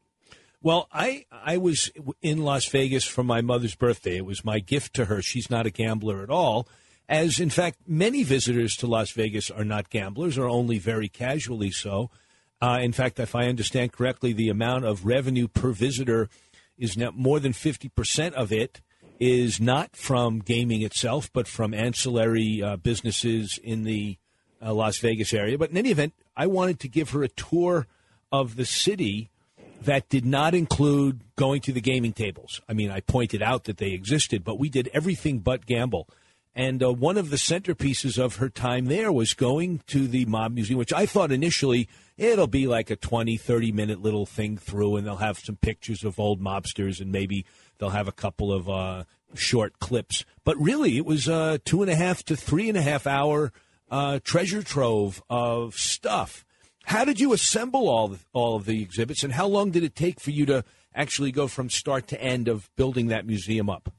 [0.63, 1.91] Well, I I was
[2.23, 4.17] in Las Vegas for my mother's birthday.
[4.17, 5.21] It was my gift to her.
[5.21, 6.67] She's not a gambler at all.
[7.07, 11.71] As in fact, many visitors to Las Vegas are not gamblers, or only very casually
[11.71, 12.11] so.
[12.63, 16.31] Uh, in fact, if I understand correctly, the amount of revenue per visitor
[16.79, 18.81] is now more than 50% of it
[19.21, 24.17] is not from gaming itself, but from ancillary uh, businesses in the
[24.65, 25.59] uh, Las Vegas area.
[25.59, 27.87] But in any event, I wanted to give her a tour
[28.33, 29.31] of the city
[29.83, 32.61] that did not include going to the gaming tables.
[32.69, 36.09] I mean, I pointed out that they existed, but we did everything but gamble.
[36.55, 40.55] And uh, one of the centerpieces of her time there was going to the Mob
[40.55, 44.97] Museum, which I thought initially it'll be like a 20, 30 minute little thing through,
[44.97, 47.45] and they'll have some pictures of old mobsters, and maybe
[47.79, 49.05] they'll have a couple of uh,
[49.35, 50.25] short clips.
[50.45, 53.53] But really, it was a two and a half to three and a half hour
[53.95, 56.45] uh, treasure trove of stuff.
[56.87, 59.95] How did you assemble all the, all of the exhibits, and how long did it
[59.95, 60.65] take for you to
[60.97, 63.93] actually go from start to end of building that museum up?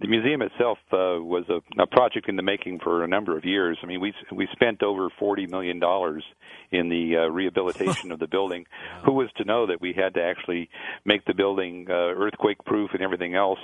[0.00, 3.44] the museum itself uh, was a, a project in the making for a number of
[3.46, 3.78] years.
[3.82, 6.22] I mean, we we spent over forty million dollars
[6.70, 8.66] in the uh, rehabilitation of the building.
[9.06, 10.68] Who was to know that we had to actually
[11.06, 13.58] make the building uh, earthquake proof and everything else?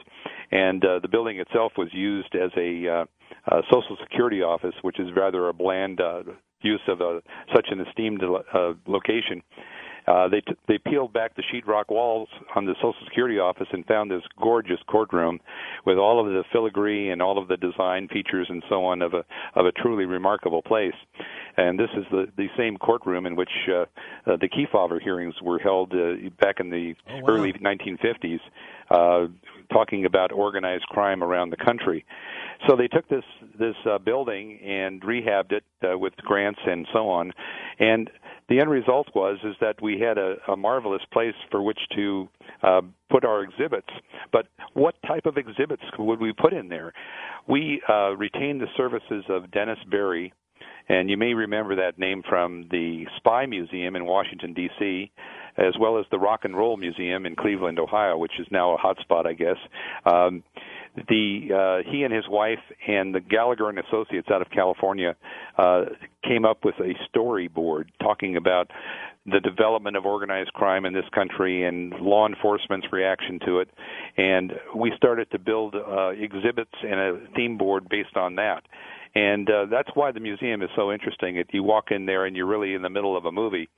[0.53, 3.07] And uh, the building itself was used as a,
[3.47, 6.23] uh, social security office, which is rather a bland uh,
[6.63, 7.23] use of a,
[7.55, 9.43] such an esteemed uh, location.
[10.07, 13.85] Uh, they t- they peeled back the sheetrock walls on the Social Security office and
[13.87, 15.39] found this gorgeous courtroom
[15.85, 19.15] with all of the filigree and all of the design features and so on of
[19.15, 19.25] a
[19.55, 20.95] of a truly remarkable place.
[21.57, 23.83] And this is the the same courtroom in which uh,
[24.27, 27.29] uh, the Kefauver hearings were held uh, back in the oh, wow.
[27.29, 28.41] early 1950s,
[28.91, 29.27] uh,
[29.73, 32.05] talking about organized crime around the country.
[32.69, 33.25] So they took this
[33.59, 37.33] this uh, building and rehabbed it uh, with grants and so on,
[37.79, 38.11] and
[38.51, 42.29] the end result was is that we had a, a marvelous place for which to
[42.65, 43.89] uh, put our exhibits.
[44.33, 46.93] But what type of exhibits would we put in there?
[47.49, 50.33] We uh, retained the services of Dennis Barrie,
[50.89, 55.11] and you may remember that name from the Spy Museum in Washington D.C
[55.57, 58.79] as well as the Rock and Roll Museum in Cleveland, Ohio, which is now a
[58.79, 59.57] hotspot, I guess.
[60.07, 60.43] Um,
[61.09, 62.59] the uh, he and his wife
[62.89, 65.15] and the Gallagher and Associates out of California
[65.57, 65.85] uh,
[66.25, 68.71] came up with a storyboard talking about
[69.27, 73.69] the development of organized crime in this country and law enforcement's reaction to it.
[74.17, 78.63] And we started to build uh, exhibits and a theme board based on that.
[79.15, 81.37] And uh, that's why the museum is so interesting.
[81.37, 83.69] If you walk in there and you're really in the middle of a movie,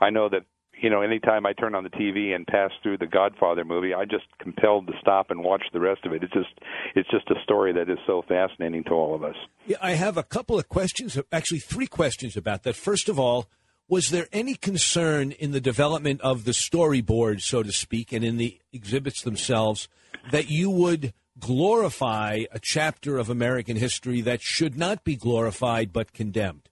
[0.00, 0.42] I know that
[0.82, 4.04] you know, anytime I turn on the TV and pass through the Godfather movie, I
[4.04, 6.24] just compelled to stop and watch the rest of it.
[6.24, 6.48] It's just
[6.96, 9.36] it's just a story that is so fascinating to all of us.
[9.66, 12.74] Yeah, I have a couple of questions, actually three questions about that.
[12.74, 13.48] First of all,
[13.88, 18.36] was there any concern in the development of the storyboard, so to speak, and in
[18.36, 19.88] the exhibits themselves
[20.32, 21.12] that you would
[21.42, 26.68] glorify a chapter of American history that should not be glorified but condemned?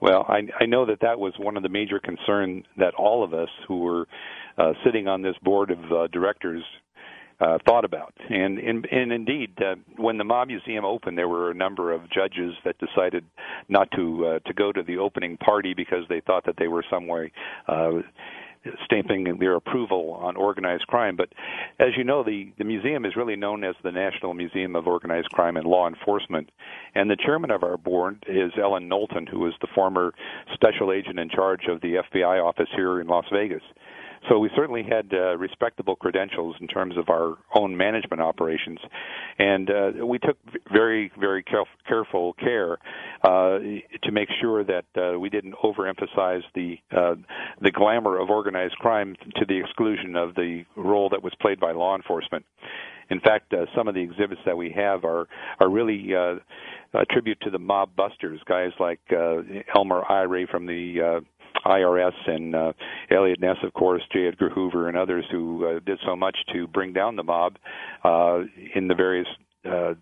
[0.00, 3.32] Well, I, I know that that was one of the major concerns that all of
[3.32, 4.08] us who were
[4.58, 6.64] uh, sitting on this board of uh, directors
[7.40, 8.12] uh, thought about.
[8.28, 12.02] And, and, and indeed, uh, when the Mob Museum opened, there were a number of
[12.10, 13.24] judges that decided
[13.68, 16.84] not to uh, to go to the opening party because they thought that they were
[16.90, 17.32] some way
[17.68, 18.00] uh,
[18.84, 21.16] stamping their approval on organized crime.
[21.16, 21.30] But
[21.78, 25.30] as you know, the, the museum is really known as the National Museum of Organized
[25.30, 26.50] Crime and Law Enforcement.
[26.94, 30.12] And the chairman of our board is Ellen Knowlton, who is the former
[30.52, 33.62] special agent in charge of the FBI office here in Las Vegas.
[34.28, 38.78] So we certainly had uh, respectable credentials in terms of our own management operations,
[39.38, 40.36] and uh, we took
[40.72, 42.78] very, very caref- careful care
[43.24, 47.14] uh, to make sure that uh, we didn't overemphasize the uh,
[47.60, 51.72] the glamour of organized crime to the exclusion of the role that was played by
[51.72, 52.44] law enforcement.
[53.10, 55.26] In fact, uh, some of the exhibits that we have are
[55.58, 56.36] are really uh,
[56.94, 59.38] a tribute to the mob busters, guys like uh,
[59.74, 61.20] Elmer Irey from the uh,
[61.64, 62.72] IRS and uh,
[63.10, 64.28] Eliot Ness, of course, J.
[64.28, 67.56] Edgar Hoover, and others who uh, did so much to bring down the mob
[68.04, 68.40] uh,
[68.74, 69.28] in the various
[69.64, 69.94] uh,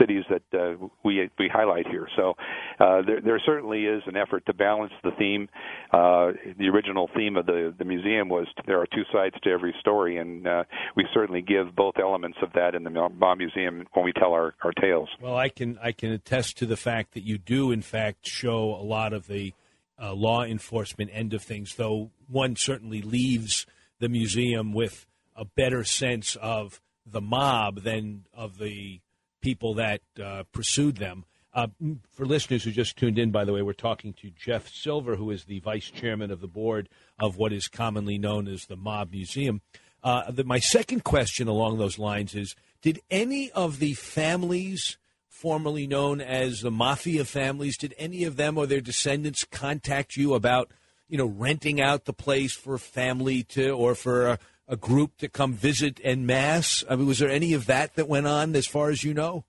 [0.00, 2.08] cities that uh, we we highlight here.
[2.16, 2.34] So
[2.80, 5.48] uh, there, there certainly is an effort to balance the theme.
[5.92, 9.74] Uh, the original theme of the the museum was there are two sides to every
[9.80, 10.64] story, and uh,
[10.96, 14.54] we certainly give both elements of that in the Mob Museum when we tell our,
[14.62, 15.08] our tales.
[15.20, 18.74] Well, I can I can attest to the fact that you do in fact show
[18.74, 19.52] a lot of the
[20.00, 23.66] uh, law enforcement end of things, though one certainly leaves
[23.98, 29.00] the museum with a better sense of the mob than of the
[29.40, 31.24] people that uh, pursued them.
[31.54, 31.68] Uh,
[32.10, 35.30] for listeners who just tuned in, by the way, we're talking to Jeff Silver, who
[35.30, 36.88] is the vice chairman of the board
[37.18, 39.62] of what is commonly known as the Mob Museum.
[40.02, 44.98] Uh, the, my second question along those lines is Did any of the families
[45.36, 50.32] formerly known as the mafia families, did any of them or their descendants contact you
[50.32, 50.70] about,
[51.08, 55.28] you know, renting out the place for family to or for a, a group to
[55.28, 56.82] come visit en masse?
[56.88, 59.44] I mean, was there any of that that went on, as far as you know?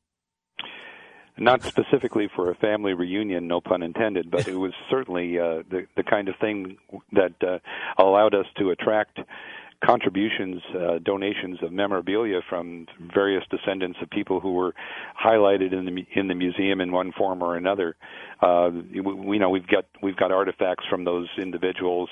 [1.37, 5.85] Not specifically for a family reunion, no pun intended, but it was certainly uh, the
[5.95, 6.77] the kind of thing
[7.11, 7.59] that uh,
[8.01, 9.19] allowed us to attract
[9.85, 14.73] contributions, uh, donations of memorabilia from various descendants of people who were
[15.23, 17.95] highlighted in the in the museum in one form or another.
[18.41, 22.09] Uh, we, we know we've got we've got artifacts from those individuals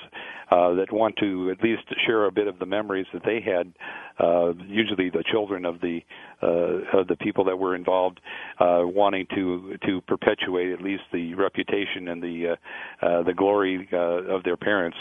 [0.50, 3.72] uh, that want to at least share a bit of the memories that they had.
[4.18, 6.00] Uh, usually, the children of the
[6.42, 8.20] uh, of the people that were involved,
[8.60, 12.56] uh, wanting to to perpetuate at least the reputation and the
[13.02, 14.96] uh, uh, the glory uh, of their parents.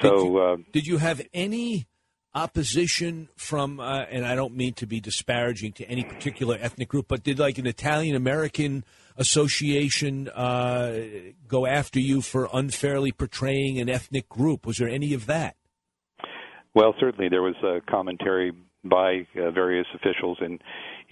[0.00, 1.86] So, did you, uh, did you have any
[2.34, 3.80] opposition from?
[3.80, 7.38] Uh, and I don't mean to be disparaging to any particular ethnic group, but did
[7.38, 8.84] like an Italian American
[9.16, 11.00] association uh,
[11.46, 14.66] go after you for unfairly portraying an ethnic group?
[14.66, 15.56] Was there any of that?
[16.74, 18.52] Well, certainly there was a commentary
[18.84, 20.58] by uh, various officials in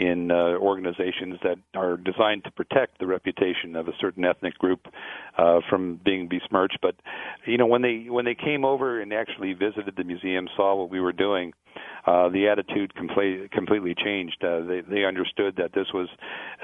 [0.01, 4.87] in uh, organizations that are designed to protect the reputation of a certain ethnic group
[5.37, 6.79] uh, from being besmirched.
[6.81, 6.95] But
[7.47, 10.91] you know, when they when they came over and actually visited the museum, saw what
[10.91, 11.53] we were doing,
[12.07, 14.43] uh, the attitude complete, completely changed.
[14.43, 16.09] Uh, they they understood that this was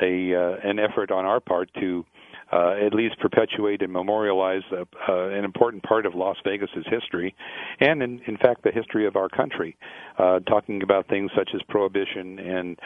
[0.00, 2.06] a uh, an effort on our part to
[2.52, 7.34] uh, at least perpetuate and memorialize uh, uh, an important part of Las Vegas's history,
[7.80, 9.76] and in, in fact the history of our country.
[10.18, 12.78] Uh, talking about things such as prohibition and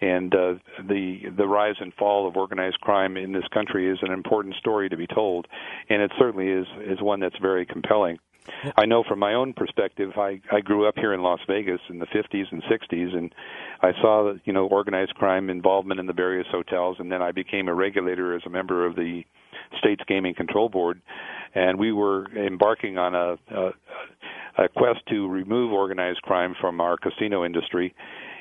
[0.00, 0.54] and uh,
[0.88, 4.88] the the rise and fall of organized crime in this country is an important story
[4.88, 5.46] to be told,
[5.88, 8.18] and it certainly is is one that's very compelling.
[8.76, 11.98] I know from my own perspective, I I grew up here in Las Vegas in
[11.98, 13.34] the 50s and 60s, and
[13.82, 17.68] I saw you know organized crime involvement in the various hotels, and then I became
[17.68, 19.24] a regulator as a member of the
[19.78, 21.00] state's gaming control board,
[21.54, 26.96] and we were embarking on a, a, a quest to remove organized crime from our
[26.96, 27.94] casino industry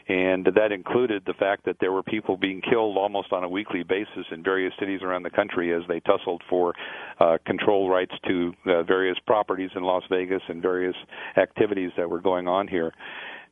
[0.08, 3.84] and that included the fact that there were people being killed almost on a weekly
[3.84, 6.74] basis in various cities around the country as they tussled for
[7.20, 10.96] uh, control rights to uh, various properties in Las Vegas and various
[11.38, 12.94] activities that were going on here.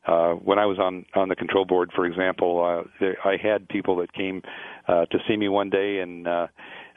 [0.06, 3.66] Uh, when I was on on the control board, for example, uh, there, I had
[3.68, 4.42] people that came
[4.86, 6.46] uh, to see me one day and uh,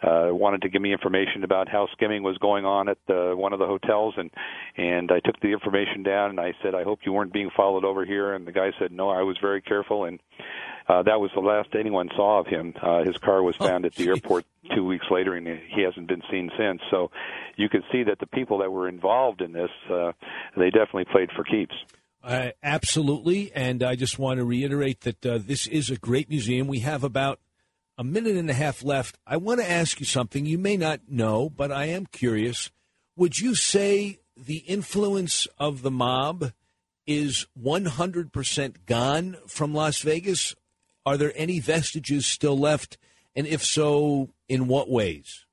[0.04, 3.54] uh, wanted to give me information about how skimming was going on at uh, one
[3.54, 4.30] of the hotels, and
[4.78, 7.84] and I took the information down and I said, I hope you weren't being followed
[7.84, 8.34] over here.
[8.34, 10.20] And the guy said, No, I was very careful, and
[10.88, 12.74] uh, that was the last anyone saw of him.
[12.82, 14.46] Uh, his car was found at the airport
[14.76, 16.82] two weeks later, and he hasn't been seen since.
[16.92, 17.12] So
[17.56, 20.12] you could see that the people that were involved in this, uh,
[20.56, 21.74] they definitely played for keeps.
[22.24, 26.68] Uh, absolutely, and I just want to reiterate that uh, this is a great museum.
[26.68, 27.40] We have about
[27.98, 29.18] a minute and a half left.
[29.26, 32.70] I want to ask you something you may not know, but I am curious.
[33.16, 36.52] Would you say the influence of the mob
[37.08, 40.56] is 100% gone from Las Vegas?
[41.06, 42.98] Are there any vestiges still left?
[43.36, 45.47] And if so, in what ways?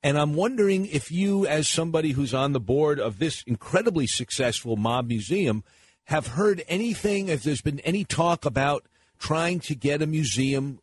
[0.02, 4.76] And I'm wondering if you, as somebody who's on the board of this incredibly successful
[4.76, 5.64] mob museum,
[6.04, 8.86] have heard anything, if there's been any talk about
[9.18, 10.80] trying to get a museum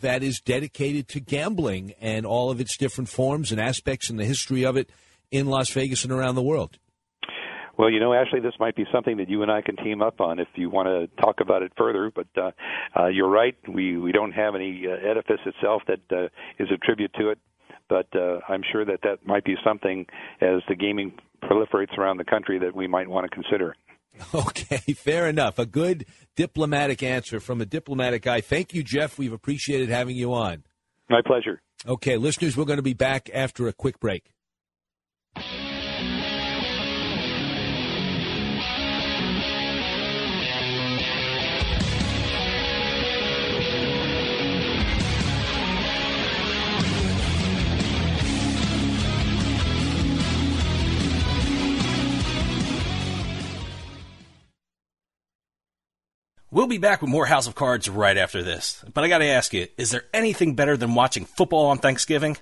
[0.00, 4.24] that is dedicated to gambling and all of its different forms and aspects and the
[4.24, 4.90] history of it
[5.30, 6.78] in Las Vegas and around the world.
[7.76, 10.20] Well, you know, Ashley, this might be something that you and I can team up
[10.20, 12.12] on if you want to talk about it further.
[12.14, 12.50] But uh,
[12.96, 16.76] uh, you're right; we we don't have any uh, edifice itself that uh, is a
[16.76, 17.38] tribute to it.
[17.88, 20.06] But uh, I'm sure that that might be something
[20.40, 21.12] as the gaming
[21.42, 23.74] proliferates around the country that we might want to consider.
[24.32, 25.58] Okay, fair enough.
[25.58, 26.06] A good
[26.36, 28.40] diplomatic answer from a diplomatic guy.
[28.40, 29.18] Thank you, Jeff.
[29.18, 30.62] We've appreciated having you on.
[31.10, 31.60] My pleasure.
[31.86, 34.30] Okay, listeners, we're going to be back after a quick break.
[56.54, 58.84] We'll be back with more House of Cards right after this.
[58.94, 62.36] But I gotta ask you, is there anything better than watching football on Thanksgiving?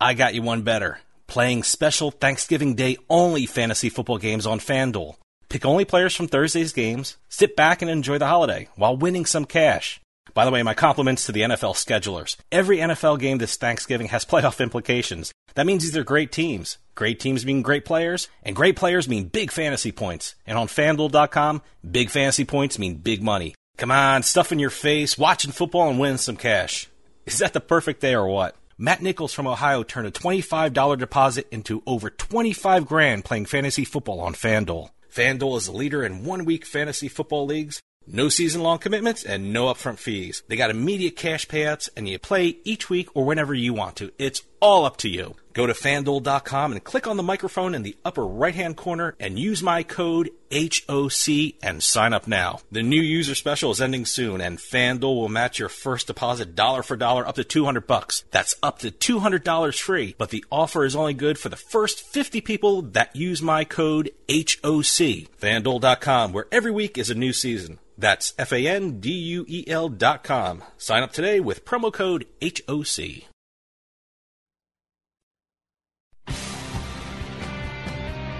[0.00, 1.00] I got you one better.
[1.26, 5.16] Playing special Thanksgiving Day only fantasy football games on FanDuel.
[5.48, 9.44] Pick only players from Thursday's games, sit back and enjoy the holiday while winning some
[9.44, 10.00] cash.
[10.34, 12.36] By the way, my compliments to the NFL schedulers.
[12.52, 15.32] Every NFL game this Thanksgiving has playoff implications.
[15.54, 16.78] That means these are great teams.
[16.94, 20.34] Great teams mean great players, and great players mean big fantasy points.
[20.46, 23.54] And on FanDuel.com, big fantasy points mean big money.
[23.76, 26.88] Come on, stuff in your face, watching football and winning some cash.
[27.26, 28.56] Is that the perfect day or what?
[28.78, 34.20] Matt Nichols from Ohio turned a $25 deposit into over 25 grand playing fantasy football
[34.20, 34.90] on FanDuel.
[35.12, 39.52] FanDuel is a leader in one week fantasy football leagues no season long commitments and
[39.52, 40.42] no upfront fees.
[40.48, 44.12] They got immediate cash payouts and you play each week or whenever you want to.
[44.18, 45.36] It's all up to you.
[45.56, 49.38] Go to fanduel.com and click on the microphone in the upper right hand corner and
[49.38, 52.60] use my code HOC and sign up now.
[52.70, 56.82] The new user special is ending soon and FanDuel will match your first deposit dollar
[56.82, 58.24] for dollar up to 200 bucks.
[58.30, 62.42] That's up to $200 free, but the offer is only good for the first 50
[62.42, 65.30] people that use my code HOC.
[65.40, 67.78] FanDuel.com where every week is a new season.
[67.98, 70.62] That's F A N D U E L dot com.
[70.76, 73.26] Sign up today with promo code HOC.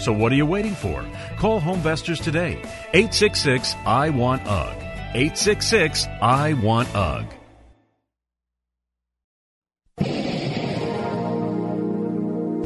[0.00, 1.04] So what are you waiting for?
[1.36, 2.52] Call Homevestors today.
[2.94, 4.76] 866 I Want UG.
[5.14, 7.26] 866 I Want UG.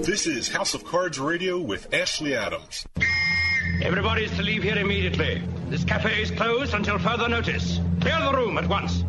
[0.04, 2.86] This is House of Cards Radio with Ashley Adams.
[3.82, 5.42] Everybody is to leave here immediately.
[5.70, 7.80] This cafe is closed until further notice.
[8.00, 9.02] Clear the room at once.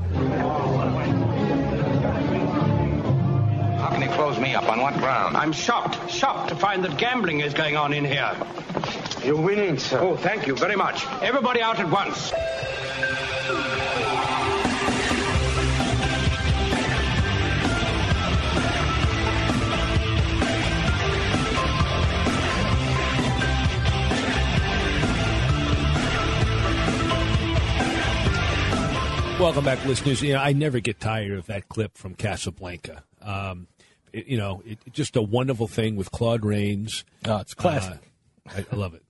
[4.06, 4.70] How can he close me up?
[4.70, 5.36] On what ground?
[5.36, 8.38] I'm shocked, shocked to find that gambling is going on in here.
[9.24, 10.00] You're winning, sir.
[10.00, 11.08] Oh, thank you very much.
[11.24, 12.32] Everybody out at once.
[29.40, 30.22] Welcome back, listeners.
[30.22, 33.04] You know, I never get tired of that clip from Casablanca.
[33.22, 33.68] Um,
[34.16, 37.04] it, you know, it, just a wonderful thing with Claude Rains.
[37.26, 38.00] Oh, it's classic.
[38.50, 39.04] Uh, I, I, love it.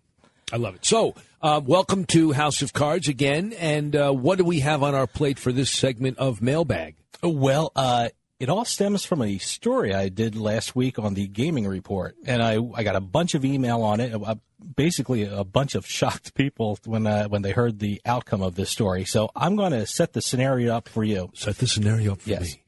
[0.51, 0.83] I love it.
[0.85, 3.53] So, uh, welcome to House of Cards again.
[3.53, 6.95] And uh, what do we have on our plate for this segment of Mailbag?
[7.21, 11.67] Well, uh, it all stems from a story I did last week on the gaming
[11.67, 14.13] report, and I I got a bunch of email on it.
[14.13, 14.35] Uh,
[14.75, 18.69] basically, a bunch of shocked people when uh, when they heard the outcome of this
[18.69, 19.05] story.
[19.05, 21.31] So I'm going to set the scenario up for you.
[21.33, 22.41] Set the scenario up for yes.
[22.41, 22.61] me.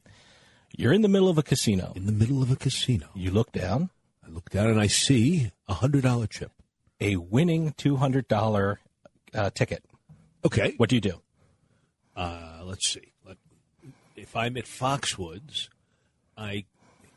[0.79, 1.91] You're in the middle of a casino.
[1.95, 3.07] In the middle of a casino.
[3.15, 3.89] You look down.
[4.23, 6.51] I look down and I see a hundred dollar chip.
[7.01, 8.79] A winning two hundred dollar
[9.33, 9.83] uh, ticket.
[10.45, 10.75] Okay.
[10.77, 11.21] What do you do?
[12.15, 13.11] Uh, let's see.
[13.25, 13.37] Let,
[14.15, 15.69] if I'm at Foxwoods,
[16.37, 16.65] I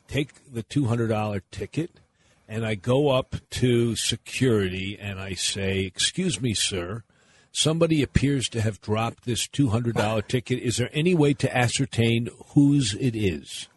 [0.08, 2.00] take the two hundred dollar ticket
[2.48, 7.04] and I go up to security and I say, "Excuse me, sir."
[7.52, 10.60] Somebody appears to have dropped this $200 ticket.
[10.60, 13.68] Is there any way to ascertain whose it is?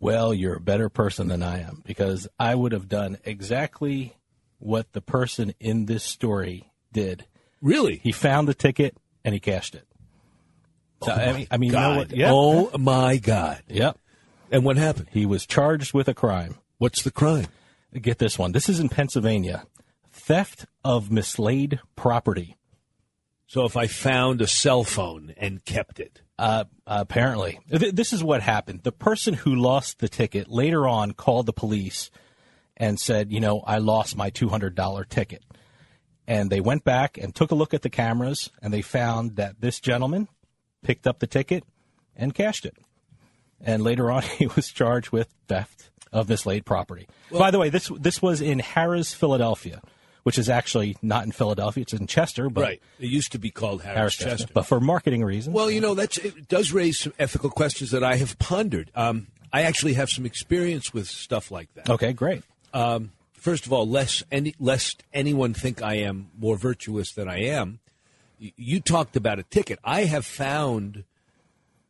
[0.00, 4.16] Well, you're a better person than I am because I would have done exactly
[4.58, 7.24] what the person in this story did.
[7.60, 8.00] Really?
[8.02, 9.86] He found the ticket and he cashed it.
[11.04, 12.12] So, oh I mean, I mean, you know what?
[12.12, 12.30] Yeah.
[12.32, 13.62] Oh my God!
[13.68, 13.98] Yep.
[14.52, 15.08] And what happened?
[15.10, 16.58] He was charged with a crime.
[16.78, 17.46] What's the crime?
[17.92, 18.52] Get this one.
[18.52, 19.64] This is in Pennsylvania.
[20.12, 22.56] Theft of mislaid property.
[23.52, 28.24] So if I found a cell phone and kept it, uh, apparently, Th- this is
[28.24, 28.82] what happened.
[28.82, 32.10] The person who lost the ticket later on called the police
[32.78, 35.44] and said, "You know, I lost my two hundred dollar ticket."
[36.26, 39.60] And they went back and took a look at the cameras, and they found that
[39.60, 40.28] this gentleman
[40.82, 41.62] picked up the ticket
[42.16, 42.78] and cashed it.
[43.60, 47.06] And later on, he was charged with theft of mislaid property.
[47.30, 49.82] Well, By the way, this this was in Harrah's, Philadelphia
[50.22, 51.82] which is actually not in Philadelphia.
[51.82, 52.82] It's in Chester, but right.
[53.00, 54.30] It used to be called Harris, Harrah's Chester.
[54.38, 54.52] Chester.
[54.54, 55.54] but for marketing reasons.
[55.54, 58.90] Well, you know, that's it does raise some ethical questions that I have pondered.
[58.94, 61.90] Um, I actually have some experience with stuff like that.
[61.90, 62.42] Okay, great.
[62.72, 67.40] Um, first of all, lest any lest anyone think I am more virtuous than I
[67.44, 67.80] am.
[68.38, 69.78] You talked about a ticket.
[69.84, 71.04] I have found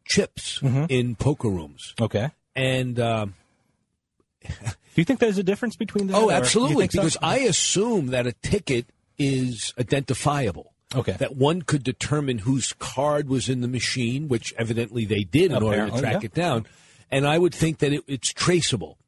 [0.04, 0.84] chips Mm-hmm.
[0.88, 1.94] in poker rooms.
[2.00, 2.98] Okay, and.
[2.98, 3.34] Um,
[4.42, 6.14] do you think there's a difference between the?
[6.16, 6.86] Oh, absolutely.
[6.88, 7.20] Because so?
[7.22, 8.86] I assume that a ticket
[9.18, 10.72] is identifiable.
[10.94, 11.12] Okay.
[11.12, 15.56] That one could determine whose card was in the machine, which evidently they did in
[15.56, 16.26] Apparently, order to track yeah.
[16.26, 16.66] it down.
[17.10, 18.98] And I would think that it, it's traceable.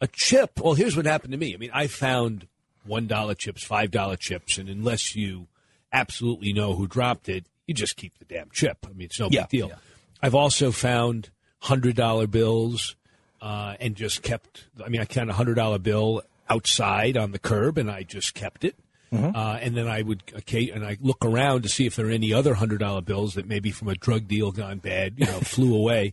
[0.00, 1.54] A chip, well, here's what happened to me.
[1.54, 2.48] I mean, I found
[2.88, 5.46] $1 chips, $5 chips, and unless you
[5.92, 8.78] absolutely know who dropped it, you just keep the damn chip.
[8.88, 9.68] I mean, it's no Yeah, big deal.
[9.68, 9.74] yeah.
[10.22, 11.30] I've also found
[11.64, 12.96] $100 bills
[13.40, 14.66] uh, and just kept.
[14.84, 18.34] I mean, I found a hundred dollar bill outside on the curb, and I just
[18.34, 18.76] kept it.
[19.12, 19.34] Mm-hmm.
[19.34, 22.10] Uh, and then I would, okay, and I look around to see if there are
[22.10, 25.40] any other hundred dollar bills that maybe from a drug deal gone bad, you know,
[25.42, 26.12] flew away.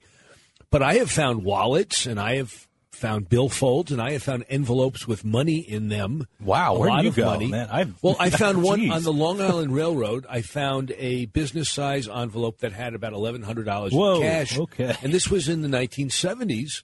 [0.71, 5.05] But I have found wallets, and I have found billfolds, and I have found envelopes
[5.05, 6.25] with money in them.
[6.39, 7.47] Wow, a where lot do you of go, money.
[7.47, 7.67] man?
[7.69, 10.25] I've- well, I found one on the Long Island Railroad.
[10.29, 14.57] I found a business size envelope that had about eleven hundred dollars in cash.
[14.57, 14.95] okay.
[15.03, 16.83] and this was in the nineteen seventies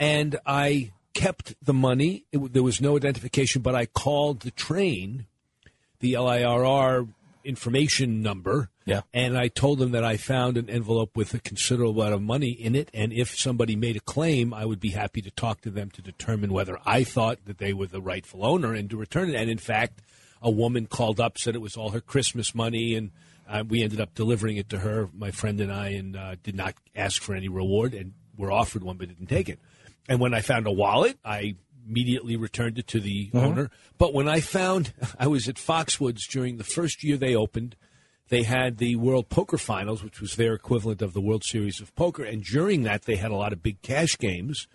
[0.00, 2.24] and I kept the money.
[2.32, 5.26] It, there was no identification, but I called the train,
[6.00, 7.06] the LIRR
[7.44, 9.00] information number, Yeah.
[9.14, 12.50] and I told them that I found an envelope with a considerable amount of money
[12.50, 15.70] in it, and if somebody made a claim, I would be happy to talk to
[15.70, 19.30] them to determine whether I thought that they were the rightful owner and to return
[19.30, 19.36] it.
[19.36, 20.02] And in fact,
[20.42, 23.10] a woman called up, said it was all her Christmas money, and
[23.48, 26.54] uh, we ended up delivering it to her, my friend and I, and uh, did
[26.54, 29.58] not ask for any reward, and were offered one but didn't take it.
[30.10, 31.54] And when I found a wallet, I
[31.88, 33.42] immediately returned it to the Mhm.
[33.42, 33.70] owner.
[33.96, 37.76] But when I found, I was at Foxwoods during the first year they opened.
[38.28, 41.94] They had the World Poker Finals, which was their equivalent of the World Series of
[41.94, 42.24] Poker.
[42.24, 44.66] And during that, they had a lot of big cash games.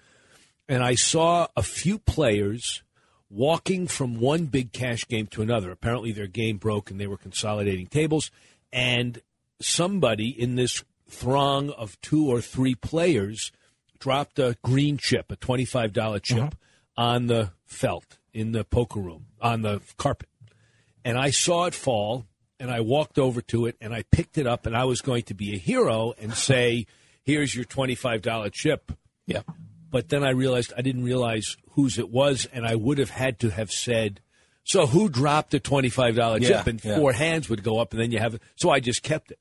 [0.68, 2.82] And I saw a few players
[3.30, 5.70] walking from one big cash game to another.
[5.72, 8.32] Apparently, their game broke and they were consolidating tables.
[8.74, 9.22] And
[9.62, 13.52] somebody in this throng of two or three players
[14.00, 16.50] dropped a green chip, a $25 chip, uh-huh.
[16.98, 20.30] on the felt in the poker room, on the carpet.
[21.04, 22.26] And I saw it fall,
[22.60, 25.24] and I walked over to it, and I picked it up, and I was going
[25.24, 26.86] to be a hero and say,
[27.24, 28.92] Here's your $25 chip.
[29.26, 29.42] Yeah.
[29.90, 33.40] But then I realized I didn't realize whose it was, and I would have had
[33.40, 34.20] to have said,
[34.64, 36.98] So who dropped a twenty-five dollar Yeah, chip, and yeah.
[36.98, 38.42] four hands would go up, and then you have it.
[38.56, 39.40] So I just kept it.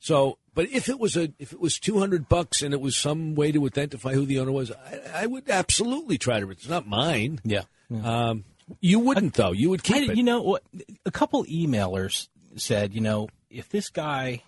[0.00, 2.96] So, but if it was a if it was two hundred bucks and it was
[2.96, 6.50] some way to identify who the owner was, I, I would absolutely try to.
[6.50, 7.40] It's not mine.
[7.44, 7.62] Yeah.
[8.02, 8.44] Um,
[8.80, 9.52] you wouldn't though.
[9.52, 10.16] You would keep I- it.
[10.16, 10.62] You know, what?
[11.04, 14.42] a couple emailers said, you know, if this guy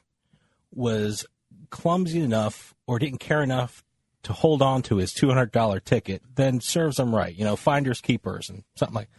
[0.74, 1.26] was
[1.70, 3.84] clumsy enough or didn't care enough
[4.22, 7.36] to hold on to his two hundred dollar ticket, then serves him right.
[7.36, 9.10] You know, finders keepers and something like.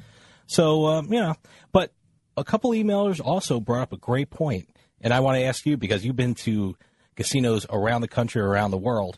[0.48, 1.36] So um, you know,
[1.72, 1.94] but
[2.36, 4.70] a couple emailers also brought up a great point,
[5.02, 6.76] and I want to ask you because you've been to
[7.16, 9.18] casinos around the country, around the world.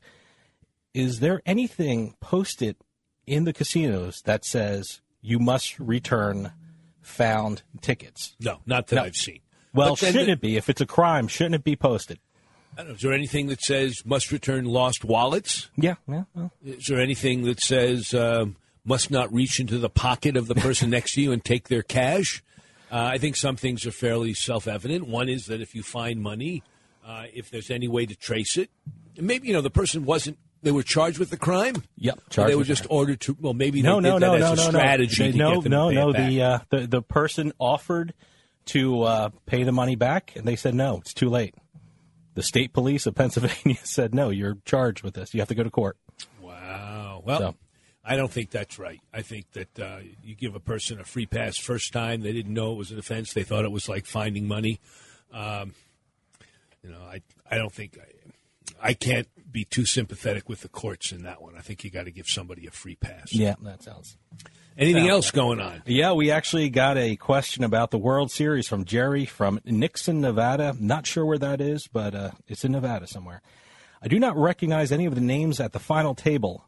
[0.94, 2.76] Is there anything posted
[3.26, 6.52] in the casinos that says you must return
[7.02, 8.36] found tickets?
[8.40, 9.04] No, not that No.
[9.04, 9.40] I've seen.
[9.74, 10.58] Well, shouldn't the- it be?
[10.58, 12.20] If it's a crime, shouldn't it be posted?
[12.74, 15.70] I don't know, is there anything that says must return lost wallets?
[15.76, 16.24] Yeah, yeah.
[16.34, 16.52] well.
[16.64, 18.56] Is there anything that says um,
[18.86, 21.84] must not reach into the pocket of the person next to you and take their
[21.84, 22.42] cash?
[22.92, 25.08] Uh, I think some things are fairly self evident.
[25.08, 26.62] One is that if you find money,
[27.06, 28.70] uh, if there's any way to trace it,
[29.18, 30.38] maybe you know the person wasn't.
[30.64, 31.84] They were charged with the crime.
[31.98, 33.38] Yep, charged they were with the just ordered to.
[33.40, 35.32] Well, maybe no, they no, did no, that no, as a no, strategy.
[35.32, 35.32] no.
[35.32, 36.10] to no, get them no, pay no.
[36.10, 36.30] it back.
[36.30, 38.14] The, uh, the the person offered
[38.66, 41.56] to uh, pay the money back, and they said no, it's too late.
[42.34, 45.34] The state police of Pennsylvania said no, you're charged with this.
[45.34, 45.98] You have to go to court.
[46.42, 47.24] Wow.
[47.26, 47.56] Well, So-
[48.04, 49.00] I don't think that's right.
[49.14, 52.22] I think that uh, you give a person a free pass first time.
[52.22, 53.34] They didn't know it was an offense.
[53.34, 54.80] They thought it was like finding money.
[55.32, 55.74] Um,
[56.84, 57.98] you know, I I don't think
[58.82, 61.56] I, I can't be too sympathetic with the courts in that one.
[61.58, 63.34] I think you got to give somebody a free pass.
[63.34, 64.18] Yeah, that sounds.
[64.78, 65.12] Anything Yeah.
[65.12, 65.84] else going on?
[65.86, 70.76] Yeah, we actually got a question about the World Series from Jerry from Nixon, Nevada.
[70.80, 73.42] Not sure where that is, but uh, it's in Nevada somewhere.
[74.02, 76.66] I do not recognize any of the names at the final table.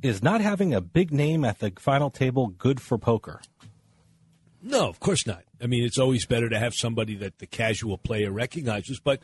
[0.00, 3.40] Is not having a big name at the final table good for poker?
[4.62, 5.44] No, of course not.
[5.62, 8.98] I mean, it's always better to have somebody that the casual player recognizes.
[9.00, 9.20] But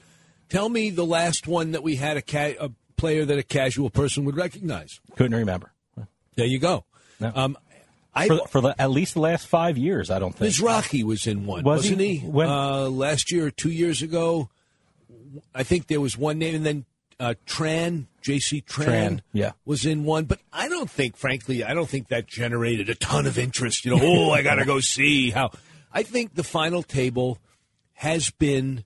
[0.49, 3.91] tell me the last one that we had a, ca- a player that a casual
[3.91, 5.01] person would recognize.
[5.17, 5.73] Couldn't remember.
[6.37, 6.85] There you go.
[7.21, 7.57] Um,
[8.15, 10.53] I for, for the, at least the last five years, I don't think.
[10.55, 12.17] Mizrachi was in one, Was wasn't he?
[12.19, 12.27] he?
[12.29, 14.49] When- Uh, last year or two years ago,
[15.55, 16.85] I think there was one name, and then
[17.21, 18.63] uh, Tran, J.C.
[18.63, 19.53] Tran, Tran, yeah.
[19.65, 20.25] was in one.
[20.25, 23.85] But I don't think, frankly, I don't think that generated a ton of interest.
[23.85, 25.51] You know, oh, I got to go see how.
[25.93, 27.39] I think the final table
[27.95, 28.85] has been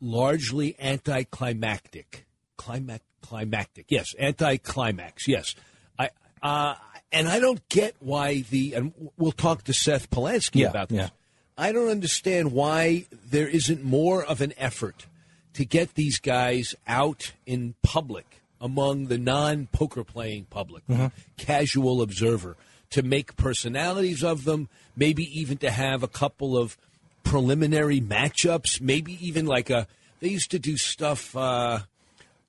[0.00, 2.26] largely anticlimactic.
[2.56, 5.54] Climac, climactic, yes, anticlimax, yes.
[5.98, 6.10] I
[6.42, 6.74] uh,
[7.10, 10.98] and I don't get why the and we'll talk to Seth Palansky Yeah, about this.
[10.98, 11.08] yeah.
[11.58, 15.06] I don't understand why there isn't more of an effort
[15.54, 21.06] to get these guys out in public among the non poker playing public, Mm-hmm.
[21.36, 22.56] casual observer,
[22.90, 26.76] to make personalities of them, maybe even to have a couple of
[27.24, 29.86] preliminary matchups, maybe even like a.
[30.20, 31.80] They used to do stuff, uh,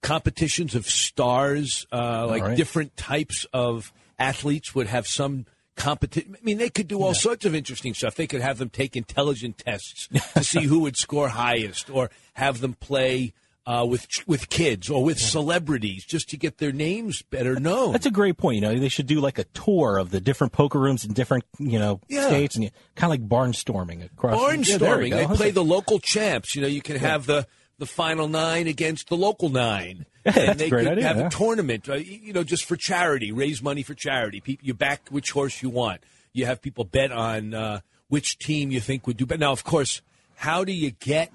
[0.01, 2.57] competitions of stars, uh, like right.
[2.57, 6.37] different types of athletes would have some competition.
[6.39, 8.13] I mean, they could do all sorts of interesting stuff.
[8.13, 12.61] They could have them take intelligent tests to see who would score highest, or have
[12.61, 13.33] them play
[13.65, 17.93] uh, with with kids or with celebrities just to get their names better known.
[17.93, 18.55] That's a great point.
[18.55, 21.45] You know, they should do like a tour of the different poker rooms in different,
[21.59, 22.27] you know, Yeah.
[22.27, 24.33] states, and kind of like barnstorming across.
[24.67, 25.09] Yeah, Barnstorming.
[25.11, 25.17] go.
[25.27, 26.55] they play the local champs.
[26.55, 27.47] You know, you can have the
[27.79, 30.05] the final nine against the local nine.
[30.25, 31.27] Yeah, and that's they a great could idea, have yeah.
[31.27, 31.89] a tournament.
[31.89, 34.39] Uh, you know, just for charity, raise money for charity.
[34.41, 36.01] People, you back which horse you want.
[36.33, 39.39] You have people bet on uh, which team you think would do better.
[39.39, 40.01] Now, of course,
[40.35, 41.29] how do you get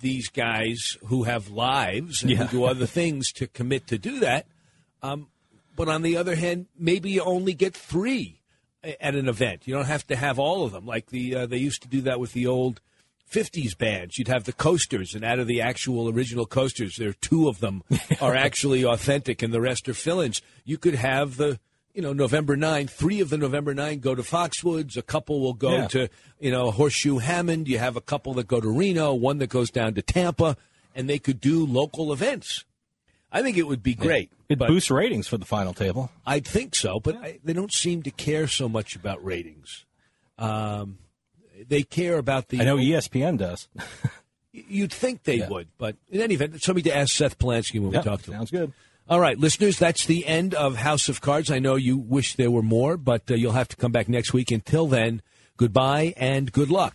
[0.00, 2.46] these guys who have lives and Yeah.
[2.46, 4.46] who do other things to commit to do that?
[5.02, 5.28] Um,
[5.76, 8.40] but on the other hand, maybe you only get three
[8.82, 9.62] at an event.
[9.66, 10.86] You don't have to have all of them.
[10.86, 12.80] Like the uh, they used to do that with the old
[13.30, 14.18] '50s bands.
[14.18, 17.60] You'd have the coasters, and out of the actual original coasters, there are two of
[17.60, 17.82] them
[18.20, 20.42] are actually authentic, and the rest are fill-ins.
[20.64, 21.60] You could have the
[21.94, 22.86] you know November nine.
[22.86, 24.96] Three of the November nine go to Foxwoods.
[24.96, 25.88] A couple will go Yeah.
[25.88, 27.68] to you know Horseshoe Hammond.
[27.68, 29.14] You have a couple that go to Reno.
[29.14, 30.56] One that goes down to Tampa,
[30.94, 32.64] and they could do local events.
[33.32, 34.30] I think it would be great.
[34.48, 36.10] It boosts ratings for the final table.
[36.26, 39.84] I'd think so, but I, they don't seem to care so much about ratings.
[40.36, 40.98] Um,
[41.68, 42.60] they care about the.
[42.60, 43.68] I know ESPN does.
[44.52, 45.48] You'd think they Yeah.
[45.48, 48.38] would, but in any event, somebody to ask Seth Palansky when we talk to him.
[48.38, 48.72] sounds good.
[49.10, 51.50] All right, listeners, that's the end of House of Cards.
[51.50, 54.32] I know you wish there were more, but uh, you'll have to come back next
[54.32, 54.52] week.
[54.52, 55.20] Until then,
[55.56, 56.94] goodbye and good luck.